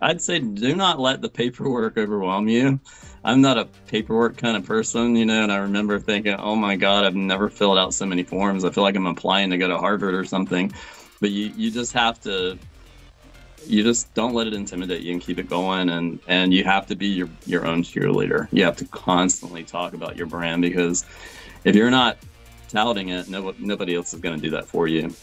I'd 0.00 0.20
say 0.20 0.38
do 0.38 0.74
not 0.76 1.00
let 1.00 1.22
the 1.22 1.28
paperwork 1.28 1.96
overwhelm 1.96 2.48
you. 2.48 2.80
I'm 3.24 3.40
not 3.40 3.58
a 3.58 3.64
paperwork 3.86 4.36
kind 4.36 4.56
of 4.56 4.64
person, 4.64 5.16
you 5.16 5.26
know, 5.26 5.42
and 5.42 5.50
I 5.50 5.56
remember 5.56 5.98
thinking, 5.98 6.34
oh 6.34 6.54
my 6.54 6.76
God, 6.76 7.04
I've 7.04 7.16
never 7.16 7.48
filled 7.48 7.78
out 7.78 7.92
so 7.92 8.06
many 8.06 8.22
forms. 8.22 8.64
I 8.64 8.70
feel 8.70 8.84
like 8.84 8.94
I'm 8.94 9.06
applying 9.06 9.50
to 9.50 9.58
go 9.58 9.68
to 9.68 9.78
Harvard 9.78 10.14
or 10.14 10.24
something. 10.24 10.72
But 11.20 11.30
you, 11.30 11.52
you 11.56 11.70
just 11.70 11.92
have 11.92 12.20
to 12.22 12.58
you 13.66 13.82
just 13.82 14.14
don't 14.14 14.32
let 14.32 14.46
it 14.46 14.54
intimidate 14.54 15.02
you 15.02 15.10
and 15.12 15.20
keep 15.20 15.40
it 15.40 15.48
going 15.48 15.88
and 15.90 16.20
and 16.28 16.54
you 16.54 16.62
have 16.62 16.86
to 16.86 16.94
be 16.94 17.08
your 17.08 17.28
your 17.46 17.66
own 17.66 17.82
cheerleader 17.82 18.46
you 18.52 18.62
have 18.62 18.76
to 18.76 18.84
constantly 18.84 19.64
talk 19.64 19.92
about 19.92 20.16
your 20.16 20.28
brand 20.28 20.62
because 20.62 21.04
if 21.64 21.74
you're 21.74 21.90
not 21.90 22.16
touting 22.68 23.10
it, 23.10 23.28
no, 23.28 23.54
nobody 23.58 23.94
else 23.94 24.12
is 24.12 24.20
going 24.20 24.36
to 24.36 24.42
do 24.42 24.50
that 24.50 24.66
for 24.66 24.88
you. 24.88 25.14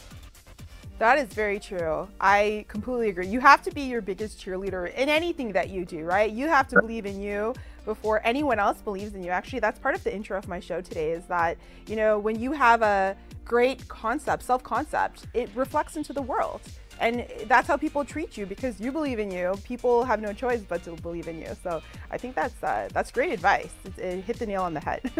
That 0.99 1.17
is 1.17 1.27
very 1.27 1.59
true. 1.59 2.07
I 2.21 2.65
completely 2.67 3.09
agree. 3.09 3.27
You 3.27 3.39
have 3.39 3.61
to 3.63 3.71
be 3.71 3.81
your 3.81 4.01
biggest 4.01 4.39
cheerleader 4.39 4.93
in 4.93 5.09
anything 5.09 5.51
that 5.53 5.69
you 5.69 5.85
do, 5.85 6.05
right? 6.05 6.31
You 6.31 6.47
have 6.47 6.67
to 6.69 6.79
believe 6.79 7.05
in 7.05 7.19
you 7.19 7.53
before 7.83 8.21
anyone 8.23 8.59
else 8.59 8.79
believes 8.81 9.13
in 9.13 9.23
you. 9.23 9.31
Actually, 9.31 9.59
that's 9.59 9.79
part 9.79 9.95
of 9.95 10.03
the 10.03 10.13
intro 10.13 10.37
of 10.37 10.47
my 10.47 10.59
show 10.59 10.81
today 10.81 11.11
is 11.11 11.25
that, 11.25 11.57
you 11.87 11.95
know, 11.95 12.19
when 12.19 12.39
you 12.39 12.51
have 12.51 12.81
a 12.81 13.17
great 13.43 13.87
concept, 13.87 14.43
self 14.43 14.63
concept, 14.63 15.25
it 15.33 15.49
reflects 15.55 15.97
into 15.97 16.13
the 16.13 16.21
world. 16.21 16.61
And 16.99 17.25
that's 17.47 17.67
how 17.67 17.75
people 17.75 18.05
treat 18.05 18.37
you 18.37 18.45
because 18.45 18.79
you 18.79 18.91
believe 18.91 19.19
in 19.19 19.31
you. 19.31 19.55
People 19.63 20.03
have 20.03 20.21
no 20.21 20.31
choice 20.31 20.61
but 20.61 20.83
to 20.83 20.91
believe 20.91 21.27
in 21.27 21.39
you. 21.39 21.49
So 21.63 21.81
I 22.11 22.17
think 22.17 22.35
that's 22.35 22.63
uh, 22.63 22.87
that's 22.93 23.11
great 23.11 23.33
advice. 23.33 23.71
It, 23.83 23.97
it 23.97 24.23
hit 24.23 24.37
the 24.39 24.45
nail 24.45 24.61
on 24.61 24.73
the 24.75 24.79
head. 24.79 25.01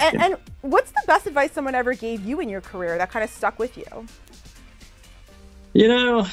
and, 0.00 0.22
and 0.22 0.36
what's 0.62 0.90
the 0.90 1.02
best 1.06 1.26
advice 1.26 1.52
someone 1.52 1.74
ever 1.74 1.94
gave 1.94 2.24
you 2.24 2.40
in 2.40 2.48
your 2.48 2.60
career 2.60 2.98
that 2.98 3.10
kind 3.10 3.24
of 3.24 3.30
stuck 3.30 3.58
with 3.58 3.78
you? 3.78 4.06
You 5.76 5.88
know, 5.88 6.26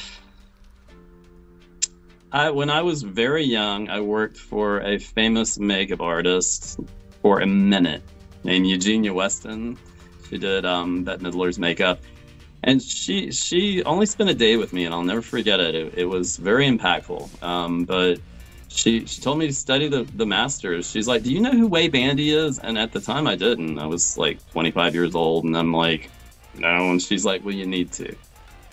I, 2.32 2.48
when 2.48 2.70
I 2.70 2.80
was 2.80 3.02
very 3.02 3.44
young, 3.44 3.90
I 3.90 4.00
worked 4.00 4.38
for 4.38 4.80
a 4.80 4.98
famous 4.98 5.58
makeup 5.58 6.00
artist 6.00 6.80
for 7.20 7.40
a 7.40 7.46
minute 7.46 8.02
named 8.42 8.66
Eugenia 8.66 9.12
Weston. 9.12 9.76
She 10.30 10.38
did 10.38 10.64
um, 10.64 11.04
Bette 11.04 11.22
Midler's 11.22 11.58
makeup, 11.58 12.00
and 12.62 12.80
she 12.80 13.30
she 13.32 13.84
only 13.84 14.06
spent 14.06 14.30
a 14.30 14.34
day 14.34 14.56
with 14.56 14.72
me, 14.72 14.86
and 14.86 14.94
I'll 14.94 15.04
never 15.04 15.20
forget 15.20 15.60
it. 15.60 15.74
It, 15.74 15.92
it 15.94 16.04
was 16.06 16.38
very 16.38 16.66
impactful. 16.66 17.42
Um, 17.42 17.84
but 17.84 18.20
she 18.68 19.04
she 19.04 19.20
told 19.20 19.36
me 19.36 19.46
to 19.48 19.52
study 19.52 19.88
the 19.88 20.04
the 20.14 20.24
masters. 20.24 20.90
She's 20.90 21.06
like, 21.06 21.22
"Do 21.22 21.30
you 21.30 21.42
know 21.42 21.52
who 21.52 21.66
Way 21.66 21.88
Bandy 21.88 22.30
is?" 22.30 22.60
And 22.60 22.78
at 22.78 22.92
the 22.92 23.00
time, 23.00 23.26
I 23.26 23.36
didn't. 23.36 23.78
I 23.78 23.84
was 23.84 24.16
like 24.16 24.38
25 24.52 24.94
years 24.94 25.14
old, 25.14 25.44
and 25.44 25.54
I'm 25.54 25.74
like, 25.74 26.10
"No." 26.54 26.92
And 26.92 27.02
she's 27.02 27.26
like, 27.26 27.44
"Well, 27.44 27.54
you 27.54 27.66
need 27.66 27.92
to." 27.92 28.16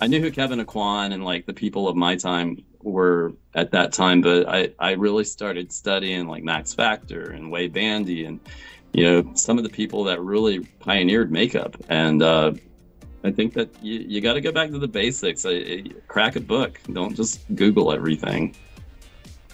I 0.02 0.08
knew 0.08 0.20
who 0.20 0.32
Kevyn 0.32 0.66
Aucoin 0.66 1.14
and 1.14 1.24
like 1.24 1.46
the 1.46 1.54
people 1.54 1.88
of 1.88 1.96
my 1.96 2.16
time 2.16 2.64
were 2.82 3.34
at 3.54 3.70
that 3.72 3.94
time, 3.94 4.22
but 4.22 4.50
I, 4.50 4.72
I 4.80 4.94
really 4.94 5.24
started 5.24 5.72
studying 5.72 6.28
like 6.28 6.44
Max 6.44 6.74
Factor 6.74 7.30
and 7.30 7.52
Way 7.52 7.68
Bandy 7.68 8.26
and 8.26 8.40
you 8.94 9.04
know 9.04 9.32
some 9.36 9.60
of 9.60 9.64
the 9.64 9.70
people 9.70 10.04
that 10.06 10.20
really 10.20 10.62
pioneered 10.80 11.32
makeup. 11.32 11.78
And 11.88 12.24
uh, 12.24 12.54
I 13.24 13.30
think 13.30 13.54
that 13.54 13.70
you, 13.84 14.00
you 14.00 14.22
got 14.22 14.34
to 14.34 14.42
go 14.42 14.52
back 14.52 14.72
to 14.72 14.80
the 14.80 14.88
basics. 14.88 15.46
I, 15.46 15.52
I, 15.52 15.84
crack 16.08 16.36
a 16.36 16.40
book. 16.40 16.80
Don't 16.92 17.16
just 17.16 17.40
Google 17.56 17.94
everything. 17.94 18.56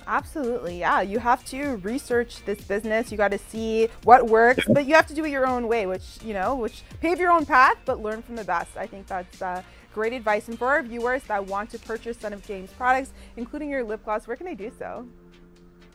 Absolutely. 0.08 0.80
Yeah. 0.80 1.02
You 1.02 1.20
have 1.20 1.44
to 1.48 1.76
research 1.78 2.46
this 2.46 2.62
business. 2.62 3.12
You 3.12 3.18
got 3.18 3.32
to 3.32 3.38
see 3.38 3.90
what 4.06 4.28
works, 4.28 4.64
but 4.70 4.86
you 4.86 4.96
have 4.96 5.08
to 5.08 5.14
do 5.14 5.26
it 5.26 5.32
your 5.32 5.46
own 5.46 5.68
way, 5.68 5.86
which, 5.86 6.20
you 6.24 6.34
know, 6.34 6.56
which 6.56 6.84
pave 7.02 7.20
your 7.20 7.32
own 7.32 7.46
path, 7.46 7.76
but 7.84 8.02
learn 8.02 8.22
from 8.22 8.38
the 8.38 8.46
best. 8.46 8.78
I 8.78 8.88
think 8.88 9.08
that's 9.08 9.42
uh, 9.42 9.62
great 9.98 10.14
advice. 10.14 10.48
And 10.48 10.58
for 10.60 10.68
our 10.68 10.84
viewers 10.84 11.24
that 11.24 11.48
want 11.48 11.72
to 11.72 11.80
purchase 11.80 12.20
Son 12.20 12.32
of 12.32 12.46
James 12.46 12.70
products, 12.74 13.14
including 13.36 13.72
your 13.72 13.84
lip 13.84 14.06
gloss, 14.06 14.28
where 14.28 14.38
can 14.38 14.46
they 14.46 14.54
do 14.54 14.72
so? 14.78 15.08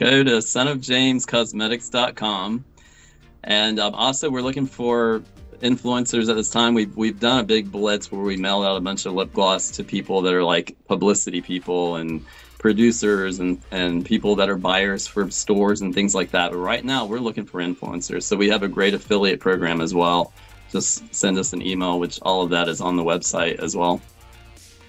Go 0.00 0.25
to 0.25 0.38
sonofjamescosmetics.com. 0.38 2.64
And 3.44 3.78
um, 3.78 3.94
also, 3.94 4.28
we're 4.28 4.42
looking 4.42 4.66
for 4.66 5.23
influencers 5.61 6.28
at 6.28 6.35
this 6.35 6.50
time. 6.50 6.75
We've, 6.75 6.97
we've 6.97 7.21
done 7.21 7.38
a 7.38 7.44
big 7.44 7.71
blitz 7.71 8.11
where 8.11 8.23
we 8.23 8.37
mailed 8.37 8.64
out 8.64 8.76
a 8.76 8.80
bunch 8.80 9.06
of 9.06 9.12
lip 9.12 9.32
gloss 9.32 9.71
to 9.73 9.85
people 9.85 10.21
that 10.23 10.35
are 10.35 10.42
like 10.42 10.76
publicity 10.88 11.40
people 11.40 11.94
and 11.94 12.26
producers 12.59 13.38
and, 13.38 13.62
and 13.71 14.04
people 14.04 14.35
that 14.35 14.50
are 14.50 14.56
buyers 14.56 15.06
for 15.06 15.30
stores 15.30 15.80
and 15.80 15.94
things 15.94 16.12
like 16.12 16.32
that. 16.32 16.50
But 16.50 16.59
right 16.59 16.85
now, 16.85 17.06
we're 17.06 17.21
looking 17.21 17.44
for 17.44 17.61
influencers. 17.61 18.25
So 18.25 18.35
we 18.35 18.49
have 18.49 18.64
a 18.64 18.68
great 18.68 18.94
affiliate 18.94 19.38
program 19.38 19.80
as 19.80 19.94
well 19.94 20.32
just 20.72 21.14
send 21.14 21.38
us 21.38 21.52
an 21.52 21.64
email, 21.64 22.00
which 22.00 22.18
all 22.22 22.42
of 22.42 22.50
that 22.50 22.68
is 22.68 22.80
on 22.80 22.96
the 22.96 23.04
website 23.04 23.60
as 23.60 23.76
well. 23.76 24.00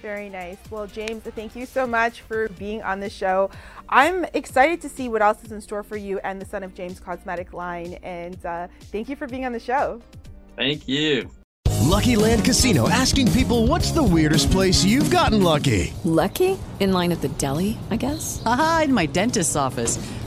Very 0.02 0.28
nice. 0.28 0.58
Well, 0.70 0.86
James, 0.86 1.22
thank 1.22 1.56
you 1.56 1.64
so 1.64 1.86
much 1.86 2.20
for 2.22 2.48
being 2.50 2.82
on 2.82 3.00
the 3.00 3.08
show. 3.08 3.50
I'm 3.88 4.24
excited 4.34 4.80
to 4.82 4.88
see 4.88 5.08
what 5.08 5.22
else 5.22 5.42
is 5.44 5.52
in 5.52 5.60
store 5.60 5.82
for 5.82 5.96
you 5.96 6.18
and 6.18 6.40
the 6.40 6.46
Son 6.46 6.62
of 6.62 6.74
James 6.74 7.00
cosmetic 7.00 7.52
line. 7.52 7.94
And 8.02 8.44
uh, 8.44 8.68
thank 8.92 9.08
you 9.08 9.16
for 9.16 9.26
being 9.26 9.46
on 9.46 9.52
the 9.52 9.60
show. 9.60 10.02
Thank 10.56 10.88
you. 10.88 11.30
Lucky 11.84 12.16
Land 12.16 12.44
Casino 12.44 12.88
asking 12.88 13.30
people 13.32 13.66
what's 13.66 13.92
the 13.92 14.02
weirdest 14.02 14.50
place 14.50 14.84
you've 14.84 15.10
gotten 15.10 15.42
lucky? 15.42 15.92
Lucky? 16.04 16.58
In 16.80 16.92
line 16.92 17.12
at 17.12 17.20
the 17.20 17.28
deli, 17.28 17.78
I 17.90 17.96
guess? 17.96 18.42
Aha, 18.44 18.82
in 18.84 18.92
my 18.92 19.06
dentist's 19.06 19.56
office. 19.56 19.98